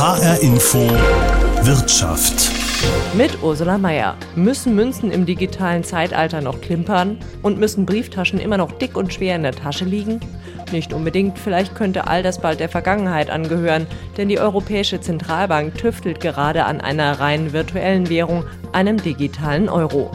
HR 0.00 0.40
Info 0.40 0.78
Wirtschaft. 1.60 2.50
Mit 3.12 3.42
Ursula 3.42 3.76
Mayer. 3.76 4.16
Müssen 4.34 4.74
Münzen 4.74 5.10
im 5.10 5.26
digitalen 5.26 5.84
Zeitalter 5.84 6.40
noch 6.40 6.62
klimpern? 6.62 7.18
Und 7.42 7.58
müssen 7.58 7.84
Brieftaschen 7.84 8.40
immer 8.40 8.56
noch 8.56 8.72
dick 8.72 8.96
und 8.96 9.12
schwer 9.12 9.36
in 9.36 9.42
der 9.42 9.52
Tasche 9.52 9.84
liegen? 9.84 10.18
Nicht 10.72 10.94
unbedingt, 10.94 11.38
vielleicht 11.38 11.74
könnte 11.74 12.06
all 12.06 12.22
das 12.22 12.40
bald 12.40 12.60
der 12.60 12.70
Vergangenheit 12.70 13.28
angehören, 13.28 13.86
denn 14.16 14.30
die 14.30 14.38
Europäische 14.38 15.02
Zentralbank 15.02 15.74
tüftelt 15.74 16.18
gerade 16.20 16.64
an 16.64 16.80
einer 16.80 17.20
rein 17.20 17.52
virtuellen 17.52 18.08
Währung, 18.08 18.44
einem 18.72 18.96
digitalen 19.02 19.68
Euro. 19.68 20.10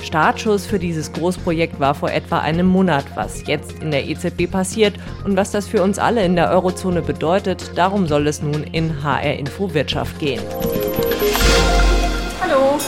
Startschuss 0.00 0.66
für 0.66 0.78
dieses 0.78 1.12
Großprojekt 1.12 1.78
war 1.78 1.94
vor 1.94 2.10
etwa 2.10 2.38
einem 2.38 2.66
Monat. 2.66 3.04
Was 3.14 3.46
jetzt 3.46 3.82
in 3.82 3.90
der 3.90 4.08
EZB 4.08 4.50
passiert 4.50 4.94
und 5.24 5.36
was 5.36 5.50
das 5.50 5.66
für 5.66 5.82
uns 5.82 5.98
alle 5.98 6.24
in 6.24 6.36
der 6.36 6.50
Eurozone 6.50 7.02
bedeutet, 7.02 7.76
darum 7.76 8.06
soll 8.06 8.26
es 8.26 8.42
nun 8.42 8.64
in 8.64 9.02
HR 9.02 9.34
Info 9.34 9.72
Wirtschaft 9.74 10.18
gehen. 10.18 10.42
Hallo. 12.40 12.78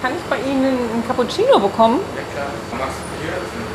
Kann 0.00 0.12
ich 0.16 0.22
bei 0.30 0.38
Ihnen 0.38 0.64
einen 0.64 1.04
Cappuccino 1.06 1.58
bekommen? 1.58 2.00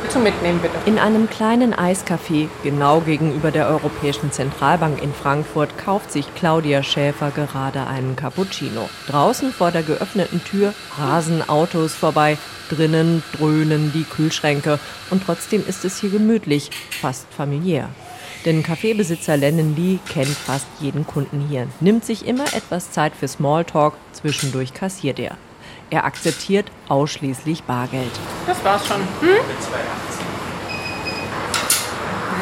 Bitte 0.06 0.18
mitnehmen, 0.20 0.60
bitte. 0.60 0.76
In 0.86 1.00
einem 1.00 1.28
kleinen 1.28 1.74
Eiscafé 1.74 2.48
genau 2.62 3.00
gegenüber 3.00 3.50
der 3.50 3.66
Europäischen 3.66 4.30
Zentralbank 4.30 5.02
in 5.02 5.12
Frankfurt 5.12 5.76
kauft 5.78 6.12
sich 6.12 6.32
Claudia 6.36 6.84
Schäfer 6.84 7.32
gerade 7.32 7.88
einen 7.88 8.14
Cappuccino. 8.14 8.88
Draußen 9.08 9.52
vor 9.52 9.72
der 9.72 9.82
geöffneten 9.82 10.44
Tür 10.44 10.74
rasen 10.96 11.48
Autos 11.48 11.92
vorbei, 11.92 12.38
drinnen 12.70 13.24
dröhnen 13.36 13.92
die 13.92 14.04
Kühlschränke 14.04 14.78
und 15.10 15.24
trotzdem 15.26 15.66
ist 15.66 15.84
es 15.84 16.00
hier 16.00 16.10
gemütlich, 16.10 16.70
fast 17.00 17.26
familiär. 17.36 17.88
Denn 18.44 18.62
Kaffeebesitzer 18.62 19.36
Lennon 19.36 19.74
Lee 19.74 19.98
kennt 20.08 20.28
fast 20.28 20.68
jeden 20.78 21.04
Kunden 21.04 21.44
hier, 21.48 21.66
nimmt 21.80 22.04
sich 22.04 22.28
immer 22.28 22.46
etwas 22.54 22.92
Zeit 22.92 23.16
für 23.16 23.26
Smalltalk, 23.26 23.94
zwischendurch 24.12 24.72
kassiert 24.72 25.18
er. 25.18 25.36
Er 25.88 26.04
akzeptiert 26.04 26.66
ausschließlich 26.88 27.62
Bargeld. 27.62 28.10
Das 28.46 28.62
war's 28.64 28.86
schon. 28.86 28.96
Hm? 29.20 29.36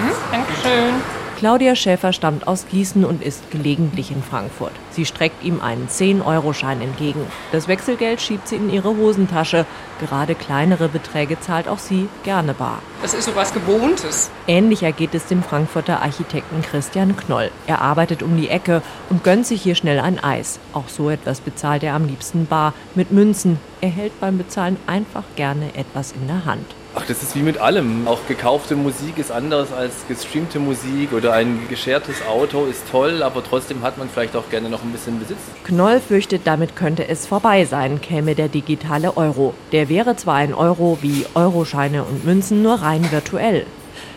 Hm, 0.01 0.13
Dankeschön. 0.31 0.95
Claudia 1.37 1.77
Schäfer 1.77 2.13
stammt 2.15 2.47
aus 2.47 2.67
Gießen 2.71 3.05
und 3.05 3.23
ist 3.23 3.51
gelegentlich 3.51 4.11
in 4.11 4.23
Frankfurt. 4.23 4.73
Sie 4.95 5.05
streckt 5.07 5.43
ihm 5.43 5.61
einen 5.61 5.89
10-Euro-Schein 5.89 6.81
entgegen. 6.81 7.27
Das 7.51 7.67
Wechselgeld 7.67 8.21
schiebt 8.21 8.47
sie 8.47 8.55
in 8.55 8.71
ihre 8.71 8.97
Hosentasche. 8.97 9.67
Gerade 9.99 10.37
kleinere 10.37 10.89
Beträge 10.89 11.41
zahlt 11.41 11.67
auch 11.67 11.81
sie 11.81 12.09
gerne 12.23 12.55
bar. 12.55 12.81
Das 13.03 13.13
ist 13.13 13.25
so 13.25 13.35
was 13.35 13.53
Gewohntes. 13.53 14.31
Ähnlich 14.47 14.85
ergeht 14.85 15.13
es 15.15 15.27
dem 15.27 15.43
Frankfurter 15.43 16.01
Architekten 16.01 16.63
Christian 16.63 17.17
Knoll. 17.17 17.51
Er 17.67 17.81
arbeitet 17.81 18.23
um 18.23 18.37
die 18.37 18.49
Ecke 18.49 18.83
und 19.11 19.25
gönnt 19.25 19.47
sich 19.47 19.63
hier 19.63 19.75
schnell 19.75 19.99
ein 19.99 20.23
Eis. 20.23 20.61
Auch 20.73 20.89
so 20.89 21.11
etwas 21.11 21.41
bezahlt 21.41 21.83
er 21.83 21.95
am 21.95 22.07
liebsten 22.07 22.47
bar 22.47 22.73
mit 22.95 23.11
Münzen. 23.11 23.59
Er 23.81 23.91
hält 23.91 24.19
beim 24.21 24.39
Bezahlen 24.39 24.77
einfach 24.87 25.25
gerne 25.35 25.75
etwas 25.75 26.13
in 26.13 26.29
der 26.29 26.45
Hand. 26.45 26.67
Ach, 26.97 27.05
das 27.07 27.25
ist 27.25 27.35
wie 27.35 27.43
mit 27.43 27.59
allem. 27.59 28.07
Auch 28.07 28.21
gekaufte 28.29 28.77
Musik 28.77 29.19
ist 29.19 29.33
anders 29.33 29.73
als 29.73 30.07
gestreamte 30.07 30.61
Musik 30.61 31.13
oder 31.13 31.33
ein 31.33 31.67
geschertes 31.69 32.25
Auto 32.25 32.67
ist 32.67 32.85
toll, 32.89 33.25
aber 33.25 33.43
trotzdem 33.43 33.83
hat 33.83 33.99
man 33.99 34.09
vielleicht 34.09 34.37
auch 34.37 34.49
gerne 34.49 34.69
noch 34.71 34.84
ein 34.85 34.93
bisschen 34.93 35.19
Besitz. 35.19 35.39
Knoll 35.65 36.01
fürchtet, 36.01 36.43
damit 36.45 36.77
könnte 36.77 37.09
es 37.09 37.27
vorbei 37.27 37.65
sein, 37.65 38.01
käme 38.01 38.35
der 38.35 38.49
digitale 38.49 39.17
Euro. 39.17 39.55
Der 39.73 39.89
wäre 39.89 40.17
zwar 40.17 40.37
ein 40.37 40.55
Euro 40.55 40.99
wie 41.03 41.27
Euroscheine 41.35 42.05
und 42.05 42.25
Münzen, 42.25 42.63
nur 42.63 42.75
rein 42.75 43.11
virtuell. 43.11 43.67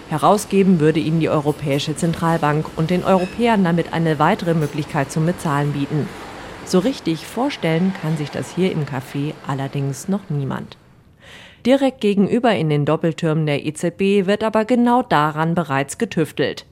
Herausgeben 0.10 0.80
würde 0.80 1.00
ihn 1.00 1.20
die 1.20 1.30
Europäische 1.30 1.96
Zentralbank 1.96 2.66
und 2.78 2.90
den 2.90 3.04
Europäern 3.04 3.64
damit 3.64 3.94
eine 3.94 4.20
weitere 4.20 4.54
Möglichkeit 4.54 5.12
zum 5.12 5.26
Bezahlen 5.26 5.74
bieten. 5.74 6.08
So 6.66 6.80
richtig 6.80 7.26
vorstellen 7.26 7.94
kann 8.02 8.18
sich 8.18 8.32
das 8.32 8.54
hier 8.54 8.72
im 8.72 8.86
Café 8.86 9.34
allerdings 9.46 10.08
noch 10.08 10.30
niemand. 10.30 10.78
Direkt 11.66 12.00
gegenüber 12.00 12.56
in 12.56 12.70
den 12.70 12.86
Doppeltürmen 12.86 13.46
der 13.46 13.66
EZB 13.66 14.26
wird 14.26 14.44
aber 14.44 14.64
genau 14.64 15.02
daran 15.02 15.56
bereits 15.56 15.98
getüftelt. 15.98 16.66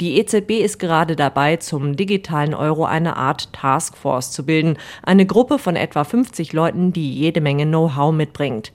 Die 0.00 0.18
EZB 0.18 0.62
ist 0.62 0.78
gerade 0.78 1.14
dabei, 1.14 1.56
zum 1.56 1.94
digitalen 1.94 2.54
Euro 2.54 2.84
eine 2.84 3.16
Art 3.16 3.52
Taskforce 3.52 4.32
zu 4.32 4.44
bilden, 4.44 4.76
eine 5.02 5.24
Gruppe 5.24 5.58
von 5.58 5.76
etwa 5.76 6.02
50 6.02 6.52
Leuten, 6.52 6.92
die 6.92 7.14
jede 7.14 7.40
Menge 7.40 7.64
Know-how 7.64 8.12
mitbringt. 8.12 8.72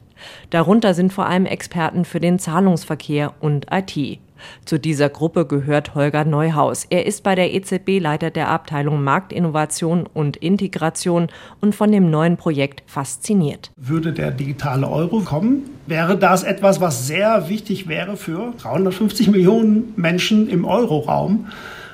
Darunter 0.49 0.93
sind 0.93 1.11
vor 1.11 1.25
allem 1.25 1.45
Experten 1.45 2.05
für 2.05 2.19
den 2.19 2.39
Zahlungsverkehr 2.39 3.33
und 3.39 3.67
IT. 3.71 4.19
Zu 4.65 4.79
dieser 4.79 5.09
Gruppe 5.09 5.45
gehört 5.45 5.95
Holger 5.95 6.25
Neuhaus. 6.25 6.85
Er 6.89 7.05
ist 7.05 7.23
bei 7.23 7.35
der 7.35 7.53
EZB 7.53 7.99
Leiter 7.99 8.31
der 8.31 8.49
Abteilung 8.49 9.03
Marktinnovation 9.03 10.07
und 10.13 10.37
Integration 10.37 11.27
und 11.61 11.75
von 11.75 11.91
dem 11.91 12.09
neuen 12.09 12.37
Projekt 12.37 12.83
fasziniert. 12.85 13.71
Würde 13.77 14.13
der 14.13 14.31
digitale 14.31 14.87
Euro 14.89 15.21
kommen, 15.21 15.69
wäre 15.87 16.17
das 16.17 16.43
etwas, 16.43 16.81
was 16.81 17.07
sehr 17.07 17.49
wichtig 17.49 17.87
wäre 17.87 18.17
für 18.17 18.53
350 18.57 19.29
Millionen 19.29 19.93
Menschen 19.95 20.49
im 20.49 20.65
Euroraum 20.65 21.47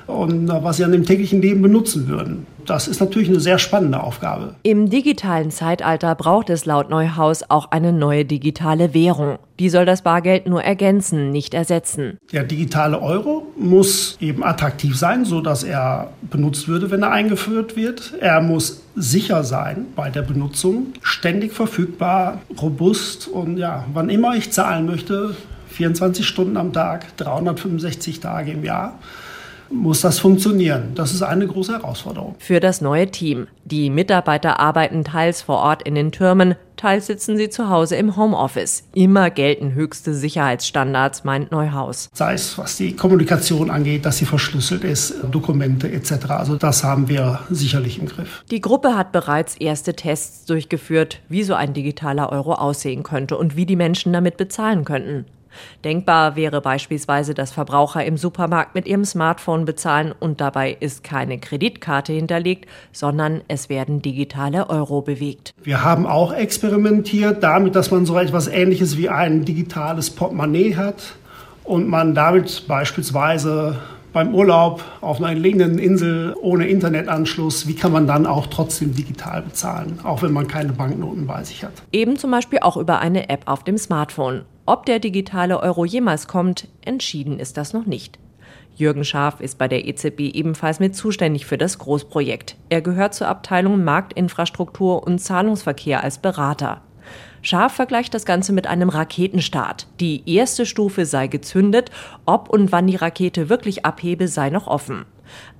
und 0.06 0.48
äh, 0.48 0.62
was 0.62 0.76
sie 0.76 0.84
an 0.84 0.92
dem 0.92 1.04
täglichen 1.04 1.42
Leben 1.42 1.62
benutzen 1.62 2.08
würden. 2.08 2.46
Das 2.66 2.88
ist 2.88 3.00
natürlich 3.00 3.28
eine 3.28 3.40
sehr 3.40 3.58
spannende 3.58 4.02
Aufgabe. 4.02 4.56
Im 4.62 4.90
digitalen 4.90 5.50
Zeitalter 5.50 6.14
braucht 6.14 6.50
es 6.50 6.66
laut 6.66 6.90
Neuhaus 6.90 7.44
auch 7.48 7.70
eine 7.70 7.92
neue 7.92 8.24
digitale 8.24 8.92
Währung. 8.92 9.38
Die 9.58 9.70
soll 9.70 9.86
das 9.86 10.02
Bargeld 10.02 10.46
nur 10.46 10.62
ergänzen, 10.62 11.30
nicht 11.30 11.54
ersetzen. 11.54 12.18
Der 12.32 12.42
digitale 12.42 13.00
Euro 13.00 13.46
muss 13.56 14.18
eben 14.20 14.44
attraktiv 14.44 14.96
sein, 14.96 15.24
so 15.24 15.40
dass 15.40 15.62
er 15.62 16.12
benutzt 16.22 16.68
würde, 16.68 16.90
wenn 16.90 17.02
er 17.02 17.12
eingeführt 17.12 17.76
wird. 17.76 18.14
Er 18.20 18.40
muss 18.42 18.82
sicher 18.96 19.44
sein 19.44 19.86
bei 19.94 20.10
der 20.10 20.22
Benutzung, 20.22 20.88
ständig 21.02 21.52
verfügbar, 21.52 22.40
robust 22.60 23.28
und 23.28 23.56
ja, 23.58 23.84
wann 23.92 24.10
immer 24.10 24.34
ich 24.34 24.52
zahlen 24.52 24.86
möchte, 24.86 25.36
24 25.68 26.26
Stunden 26.26 26.56
am 26.56 26.72
Tag, 26.72 27.16
365 27.16 28.20
Tage 28.20 28.52
im 28.52 28.64
Jahr 28.64 28.98
muss 29.70 30.00
das 30.00 30.18
funktionieren. 30.18 30.92
Das 30.94 31.12
ist 31.12 31.22
eine 31.22 31.46
große 31.46 31.72
Herausforderung. 31.72 32.34
Für 32.38 32.60
das 32.60 32.80
neue 32.80 33.10
Team. 33.10 33.46
Die 33.64 33.90
Mitarbeiter 33.90 34.60
arbeiten 34.60 35.04
teils 35.04 35.42
vor 35.42 35.58
Ort 35.58 35.82
in 35.82 35.94
den 35.94 36.12
Türmen, 36.12 36.54
teils 36.76 37.06
sitzen 37.06 37.36
sie 37.36 37.48
zu 37.48 37.68
Hause 37.68 37.96
im 37.96 38.16
Homeoffice. 38.16 38.84
Immer 38.94 39.30
gelten 39.30 39.74
höchste 39.74 40.14
Sicherheitsstandards, 40.14 41.24
meint 41.24 41.50
Neuhaus. 41.50 42.10
Sei 42.12 42.34
es, 42.34 42.56
was 42.58 42.76
die 42.76 42.94
Kommunikation 42.94 43.70
angeht, 43.70 44.06
dass 44.06 44.18
sie 44.18 44.24
verschlüsselt 44.26 44.84
ist, 44.84 45.14
Dokumente 45.30 45.90
etc. 45.90 46.12
Also 46.28 46.56
das 46.56 46.84
haben 46.84 47.08
wir 47.08 47.40
sicherlich 47.50 47.98
im 47.98 48.06
Griff. 48.06 48.44
Die 48.50 48.60
Gruppe 48.60 48.96
hat 48.96 49.12
bereits 49.12 49.56
erste 49.56 49.94
Tests 49.94 50.44
durchgeführt, 50.44 51.20
wie 51.28 51.42
so 51.42 51.54
ein 51.54 51.74
digitaler 51.74 52.30
Euro 52.30 52.54
aussehen 52.54 53.02
könnte 53.02 53.36
und 53.36 53.56
wie 53.56 53.66
die 53.66 53.76
Menschen 53.76 54.12
damit 54.12 54.36
bezahlen 54.36 54.84
könnten. 54.84 55.24
Denkbar 55.84 56.36
wäre 56.36 56.60
beispielsweise, 56.60 57.34
dass 57.34 57.52
Verbraucher 57.52 58.04
im 58.04 58.16
Supermarkt 58.16 58.74
mit 58.74 58.86
ihrem 58.86 59.04
Smartphone 59.04 59.64
bezahlen 59.64 60.14
und 60.18 60.40
dabei 60.40 60.76
ist 60.78 61.04
keine 61.04 61.38
Kreditkarte 61.38 62.12
hinterlegt, 62.12 62.66
sondern 62.92 63.42
es 63.48 63.68
werden 63.68 64.02
digitale 64.02 64.70
Euro 64.70 65.02
bewegt. 65.02 65.52
Wir 65.62 65.84
haben 65.84 66.06
auch 66.06 66.32
experimentiert 66.32 67.42
damit, 67.42 67.74
dass 67.74 67.90
man 67.90 68.06
so 68.06 68.18
etwas 68.18 68.48
Ähnliches 68.48 68.96
wie 68.96 69.08
ein 69.08 69.44
digitales 69.44 70.10
Portemonnaie 70.10 70.76
hat 70.76 71.14
und 71.64 71.88
man 71.88 72.14
damit 72.14 72.66
beispielsweise 72.68 73.76
beim 74.16 74.34
Urlaub 74.34 74.82
auf 75.02 75.18
einer 75.18 75.30
entlegenen 75.30 75.78
Insel 75.78 76.34
ohne 76.40 76.68
Internetanschluss, 76.68 77.68
wie 77.68 77.74
kann 77.74 77.92
man 77.92 78.06
dann 78.06 78.24
auch 78.24 78.46
trotzdem 78.46 78.94
digital 78.94 79.42
bezahlen, 79.42 79.98
auch 80.04 80.22
wenn 80.22 80.32
man 80.32 80.48
keine 80.48 80.72
Banknoten 80.72 81.26
bei 81.26 81.44
sich 81.44 81.62
hat? 81.62 81.72
Eben 81.92 82.16
zum 82.16 82.30
Beispiel 82.30 82.60
auch 82.60 82.78
über 82.78 83.00
eine 83.00 83.28
App 83.28 83.42
auf 83.44 83.62
dem 83.62 83.76
Smartphone. 83.76 84.46
Ob 84.68 84.84
der 84.84 84.98
digitale 84.98 85.60
Euro 85.60 85.84
jemals 85.84 86.26
kommt, 86.26 86.66
entschieden 86.84 87.38
ist 87.38 87.56
das 87.56 87.72
noch 87.72 87.86
nicht. 87.86 88.18
Jürgen 88.74 89.04
Scharf 89.04 89.40
ist 89.40 89.58
bei 89.58 89.68
der 89.68 89.86
EZB 89.86 90.20
ebenfalls 90.34 90.80
mit 90.80 90.96
zuständig 90.96 91.46
für 91.46 91.56
das 91.56 91.78
Großprojekt. 91.78 92.56
Er 92.68 92.82
gehört 92.82 93.14
zur 93.14 93.28
Abteilung 93.28 93.84
Marktinfrastruktur 93.84 95.06
und 95.06 95.20
Zahlungsverkehr 95.20 96.02
als 96.02 96.18
Berater. 96.18 96.82
Scharf 97.42 97.74
vergleicht 97.74 98.12
das 98.12 98.24
Ganze 98.24 98.52
mit 98.52 98.66
einem 98.66 98.88
Raketenstart. 98.88 99.86
Die 100.00 100.28
erste 100.28 100.66
Stufe 100.66 101.06
sei 101.06 101.28
gezündet, 101.28 101.92
ob 102.26 102.50
und 102.50 102.72
wann 102.72 102.88
die 102.88 102.96
Rakete 102.96 103.48
wirklich 103.48 103.86
abhebe, 103.86 104.26
sei 104.26 104.50
noch 104.50 104.66
offen. 104.66 105.06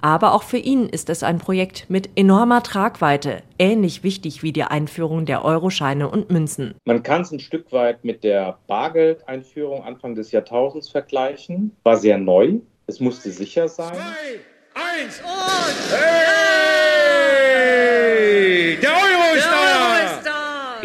Aber 0.00 0.34
auch 0.34 0.42
für 0.42 0.58
ihn 0.58 0.88
ist 0.88 1.10
es 1.10 1.22
ein 1.22 1.38
Projekt 1.38 1.86
mit 1.88 2.10
enormer 2.16 2.62
Tragweite, 2.62 3.42
ähnlich 3.58 4.02
wichtig 4.02 4.42
wie 4.42 4.52
die 4.52 4.64
Einführung 4.64 5.26
der 5.26 5.44
Euroscheine 5.44 6.08
und 6.08 6.30
Münzen. 6.30 6.74
Man 6.84 7.02
kann 7.02 7.22
es 7.22 7.32
ein 7.32 7.40
Stück 7.40 7.72
weit 7.72 8.04
mit 8.04 8.24
der 8.24 8.58
Bargeldeinführung 8.66 9.82
Anfang 9.84 10.14
des 10.14 10.32
Jahrtausends 10.32 10.88
vergleichen. 10.88 11.76
War 11.82 11.96
sehr 11.96 12.18
neu, 12.18 12.60
es 12.86 13.00
musste 13.00 13.30
sicher 13.30 13.68
sein. 13.68 13.94
Zwei, 13.94 14.40
eins 14.74 15.20
und 15.20 15.96
hey! 15.96 16.36
Der 18.80 18.90
Euro 18.90 19.34
ist 19.36 19.46
da! 19.46 19.76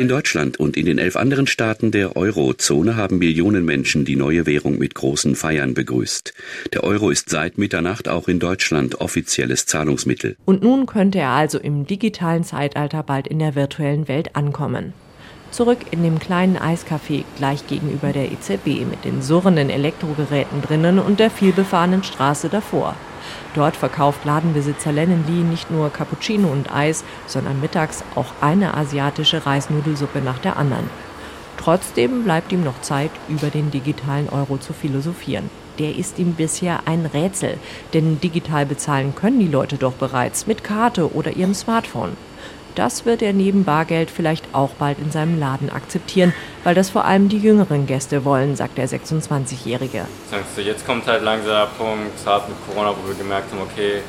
In 0.01 0.07
Deutschland 0.07 0.59
und 0.59 0.77
in 0.77 0.87
den 0.87 0.97
elf 0.97 1.15
anderen 1.15 1.45
Staaten 1.45 1.91
der 1.91 2.15
Eurozone 2.17 2.95
haben 2.95 3.19
Millionen 3.19 3.65
Menschen 3.65 4.03
die 4.03 4.15
neue 4.15 4.47
Währung 4.47 4.79
mit 4.79 4.95
großen 4.95 5.35
Feiern 5.35 5.75
begrüßt. 5.75 6.33
Der 6.73 6.83
Euro 6.83 7.11
ist 7.11 7.29
seit 7.29 7.59
Mitternacht 7.59 8.09
auch 8.09 8.27
in 8.27 8.39
Deutschland 8.39 8.99
offizielles 8.99 9.67
Zahlungsmittel. 9.67 10.37
Und 10.43 10.63
nun 10.63 10.87
könnte 10.87 11.19
er 11.19 11.29
also 11.29 11.59
im 11.59 11.85
digitalen 11.85 12.43
Zeitalter 12.43 13.03
bald 13.03 13.27
in 13.27 13.37
der 13.37 13.53
virtuellen 13.53 14.07
Welt 14.07 14.35
ankommen. 14.35 14.93
Zurück 15.51 15.77
in 15.91 16.01
dem 16.01 16.17
kleinen 16.17 16.57
Eiscafé 16.57 17.23
gleich 17.37 17.67
gegenüber 17.67 18.11
der 18.11 18.31
EZB 18.31 18.83
mit 18.89 19.05
den 19.05 19.21
surrenden 19.21 19.69
Elektrogeräten 19.69 20.63
drinnen 20.63 20.97
und 20.97 21.19
der 21.19 21.29
vielbefahrenen 21.29 22.01
Straße 22.01 22.49
davor. 22.49 22.95
Dort 23.53 23.75
verkauft 23.75 24.25
Ladenbesitzer 24.25 24.91
Lennon 24.91 25.25
Lee 25.27 25.43
nicht 25.43 25.71
nur 25.71 25.89
Cappuccino 25.89 26.47
und 26.47 26.73
Eis, 26.73 27.03
sondern 27.27 27.59
mittags 27.59 28.03
auch 28.15 28.33
eine 28.41 28.75
asiatische 28.75 29.45
Reisnudelsuppe 29.45 30.19
nach 30.19 30.39
der 30.39 30.57
anderen. 30.57 30.89
Trotzdem 31.57 32.23
bleibt 32.23 32.51
ihm 32.51 32.63
noch 32.63 32.81
Zeit, 32.81 33.11
über 33.27 33.49
den 33.49 33.69
digitalen 33.69 34.29
Euro 34.29 34.57
zu 34.57 34.73
philosophieren. 34.73 35.49
Der 35.79 35.95
ist 35.95 36.19
ihm 36.19 36.33
bisher 36.33 36.81
ein 36.85 37.05
Rätsel, 37.05 37.57
denn 37.93 38.19
digital 38.19 38.65
bezahlen 38.65 39.15
können 39.15 39.39
die 39.39 39.47
Leute 39.47 39.77
doch 39.77 39.93
bereits 39.93 40.47
mit 40.47 40.63
Karte 40.63 41.13
oder 41.13 41.31
ihrem 41.31 41.53
Smartphone. 41.53 42.17
Das 42.75 43.05
wird 43.05 43.21
er 43.21 43.33
neben 43.33 43.63
Bargeld 43.63 44.09
vielleicht 44.11 44.53
auch 44.53 44.71
bald 44.71 44.99
in 44.99 45.11
seinem 45.11 45.39
Laden 45.39 45.69
akzeptieren, 45.69 46.33
weil 46.63 46.75
das 46.75 46.89
vor 46.89 47.05
allem 47.05 47.29
die 47.29 47.37
jüngeren 47.37 47.85
Gäste 47.85 48.23
wollen, 48.23 48.55
sagt 48.55 48.77
der 48.77 48.87
26-Jährige. 48.87 50.05
Jetzt 50.57 50.85
kommt 50.85 51.07
halt 51.07 51.23
langsam 51.23 51.51
der 51.51 51.67
Punkt, 51.77 52.23
gerade 52.23 52.49
mit 52.49 52.57
Corona, 52.67 52.91
wo 52.91 53.07
wir 53.07 53.15
gemerkt 53.15 53.51
haben, 53.51 53.61
okay, 53.61 54.01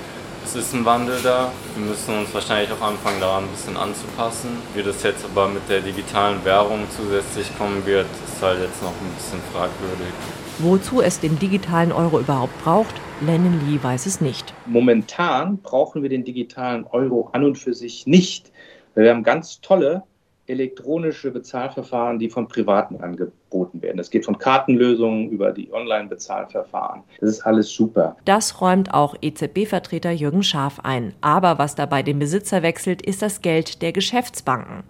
es 0.44 0.56
ist 0.56 0.74
ein 0.74 0.84
Wandel 0.84 1.20
da. 1.22 1.52
Wir 1.76 1.86
müssen 1.86 2.18
uns 2.18 2.34
wahrscheinlich 2.34 2.70
auch 2.72 2.84
anfangen, 2.84 3.20
daran 3.20 3.44
ein 3.44 3.50
bisschen 3.50 3.76
anzupassen. 3.76 4.50
Wie 4.74 4.82
das 4.82 5.02
jetzt 5.02 5.24
aber 5.24 5.48
mit 5.48 5.68
der 5.68 5.80
digitalen 5.80 6.44
Währung 6.44 6.80
zusätzlich 6.96 7.56
kommen 7.56 7.84
wird, 7.86 8.06
ist 8.26 8.42
halt 8.42 8.60
jetzt 8.60 8.82
noch 8.82 8.90
ein 8.90 9.14
bisschen 9.16 9.40
fragwürdig. 9.52 10.12
Wozu 10.58 11.00
es 11.00 11.18
den 11.20 11.38
digitalen 11.38 11.92
Euro 11.92 12.20
überhaupt 12.20 12.62
braucht, 12.62 12.94
Lennon 13.20 13.60
Lee 13.66 13.78
weiß 13.82 14.06
es 14.06 14.20
nicht. 14.20 14.52
Momentan 14.66 15.58
brauchen 15.58 16.02
wir 16.02 16.08
den 16.08 16.24
digitalen 16.24 16.86
Euro 16.88 17.30
an 17.32 17.44
und 17.44 17.56
für 17.56 17.72
sich 17.72 18.06
nicht. 18.06 18.51
Wir 18.94 19.10
haben 19.10 19.22
ganz 19.22 19.60
tolle 19.60 20.02
elektronische 20.46 21.30
Bezahlverfahren, 21.30 22.18
die 22.18 22.28
von 22.28 22.48
Privaten 22.48 22.96
angeboten 22.96 23.80
werden. 23.80 23.98
Es 23.98 24.10
geht 24.10 24.24
von 24.24 24.38
Kartenlösungen 24.38 25.30
über 25.30 25.52
die 25.52 25.72
Online-Bezahlverfahren. 25.72 27.02
Das 27.20 27.30
ist 27.30 27.46
alles 27.46 27.70
super. 27.70 28.16
Das 28.24 28.60
räumt 28.60 28.92
auch 28.92 29.14
EZB-Vertreter 29.20 30.10
Jürgen 30.10 30.42
Schaaf 30.42 30.80
ein. 30.80 31.14
Aber 31.20 31.58
was 31.58 31.74
dabei 31.74 32.02
den 32.02 32.18
Besitzer 32.18 32.62
wechselt, 32.62 33.02
ist 33.02 33.22
das 33.22 33.40
Geld 33.40 33.82
der 33.82 33.92
Geschäftsbanken. 33.92 34.82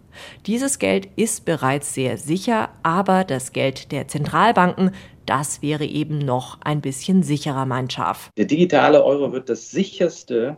Dieses 0.47 0.79
Geld 0.79 1.09
ist 1.17 1.45
bereits 1.45 1.95
sehr 1.95 2.17
sicher, 2.17 2.71
aber 2.83 3.25
das 3.25 3.53
Geld 3.53 3.93
der 3.93 4.09
Zentralbanken, 4.09 4.93
das 5.27 5.63
wäre 5.63 5.85
eben 5.85 6.19
noch 6.19 6.59
ein 6.63 6.81
bisschen 6.81 7.23
sicherer, 7.23 7.67
mein 7.67 7.91
Schaf. 7.91 8.31
Der 8.37 8.47
digitale 8.47 9.05
Euro 9.05 9.33
wird 9.33 9.49
das 9.49 9.71
sicherste, 9.71 10.57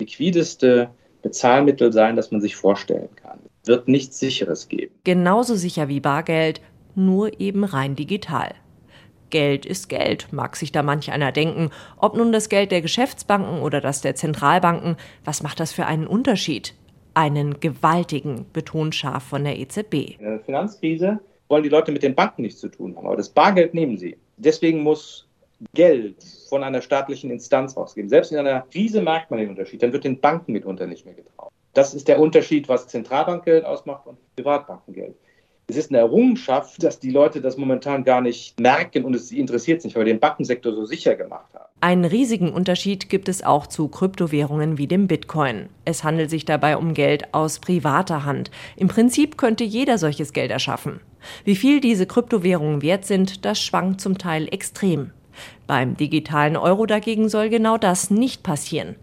liquideste 0.00 0.90
Bezahlmittel 1.22 1.92
sein, 1.92 2.16
das 2.16 2.30
man 2.30 2.40
sich 2.40 2.56
vorstellen 2.56 3.08
kann. 3.16 3.38
Es 3.62 3.68
wird 3.68 3.88
nichts 3.88 4.18
Sicheres 4.18 4.68
geben. 4.68 4.92
Genauso 5.04 5.54
sicher 5.54 5.88
wie 5.88 6.00
Bargeld, 6.00 6.60
nur 6.94 7.40
eben 7.40 7.64
rein 7.64 7.96
digital. 7.96 8.54
Geld 9.30 9.64
ist 9.64 9.88
Geld, 9.88 10.32
mag 10.32 10.56
sich 10.56 10.72
da 10.72 10.82
manch 10.82 11.10
einer 11.10 11.32
denken. 11.32 11.70
Ob 11.96 12.16
nun 12.16 12.32
das 12.32 12.48
Geld 12.48 12.70
der 12.70 12.82
Geschäftsbanken 12.82 13.62
oder 13.62 13.80
das 13.80 14.02
der 14.02 14.14
Zentralbanken, 14.14 14.96
was 15.24 15.42
macht 15.42 15.58
das 15.58 15.72
für 15.72 15.86
einen 15.86 16.06
Unterschied? 16.06 16.74
Einen 17.14 17.58
gewaltigen, 17.60 18.46
betont 18.52 18.94
scharf 18.94 19.22
von 19.22 19.44
der 19.44 19.58
EZB. 19.58 20.18
In 20.18 20.24
der 20.24 20.40
Finanzkrise 20.40 21.18
wollen 21.48 21.62
die 21.62 21.68
Leute 21.68 21.92
mit 21.92 22.02
den 22.02 22.14
Banken 22.14 22.42
nichts 22.42 22.60
zu 22.60 22.68
tun 22.68 22.96
haben, 22.96 23.06
aber 23.06 23.16
das 23.16 23.30
Bargeld 23.30 23.74
nehmen 23.74 23.96
sie. 23.96 24.16
Deswegen 24.36 24.82
muss 24.82 25.26
Geld 25.74 26.16
von 26.52 26.64
einer 26.64 26.82
staatlichen 26.82 27.30
Instanz 27.30 27.78
ausgeben. 27.78 28.10
Selbst 28.10 28.30
in 28.30 28.36
einer 28.36 28.60
Krise 28.70 29.00
merkt 29.00 29.30
man 29.30 29.40
den 29.40 29.48
Unterschied. 29.48 29.82
Dann 29.82 29.94
wird 29.94 30.04
den 30.04 30.20
Banken 30.20 30.52
mitunter 30.52 30.86
nicht 30.86 31.06
mehr 31.06 31.14
getraut. 31.14 31.50
Das 31.72 31.94
ist 31.94 32.08
der 32.08 32.20
Unterschied, 32.20 32.68
was 32.68 32.88
Zentralbankgeld 32.88 33.64
ausmacht 33.64 34.06
und 34.06 34.18
Privatbankengeld. 34.36 35.14
Es 35.68 35.78
ist 35.78 35.90
eine 35.90 36.00
Errungenschaft, 36.00 36.82
dass 36.82 37.00
die 37.00 37.08
Leute 37.10 37.40
das 37.40 37.56
momentan 37.56 38.04
gar 38.04 38.20
nicht 38.20 38.60
merken 38.60 39.06
und 39.06 39.16
es 39.16 39.28
sie 39.28 39.40
interessiert 39.40 39.82
nicht, 39.82 39.96
weil 39.96 40.04
wir 40.04 40.12
den 40.12 40.20
Bankensektor 40.20 40.74
so 40.74 40.84
sicher 40.84 41.14
gemacht 41.14 41.46
haben. 41.54 41.70
Einen 41.80 42.04
riesigen 42.04 42.52
Unterschied 42.52 43.08
gibt 43.08 43.30
es 43.30 43.42
auch 43.42 43.66
zu 43.66 43.88
Kryptowährungen 43.88 44.76
wie 44.76 44.86
dem 44.86 45.06
Bitcoin. 45.06 45.70
Es 45.86 46.04
handelt 46.04 46.28
sich 46.28 46.44
dabei 46.44 46.76
um 46.76 46.92
Geld 46.92 47.32
aus 47.32 47.60
privater 47.60 48.26
Hand. 48.26 48.50
Im 48.76 48.88
Prinzip 48.88 49.38
könnte 49.38 49.64
jeder 49.64 49.96
solches 49.96 50.34
Geld 50.34 50.50
erschaffen. 50.50 51.00
Wie 51.44 51.56
viel 51.56 51.80
diese 51.80 52.04
Kryptowährungen 52.04 52.82
wert 52.82 53.06
sind, 53.06 53.46
das 53.46 53.58
schwankt 53.58 54.02
zum 54.02 54.18
Teil 54.18 54.48
extrem. 54.52 55.12
Beim 55.66 55.96
digitalen 55.96 56.56
Euro 56.56 56.86
dagegen 56.86 57.28
soll 57.28 57.48
genau 57.48 57.78
das 57.78 58.10
nicht 58.10 58.42
passieren. 58.42 58.96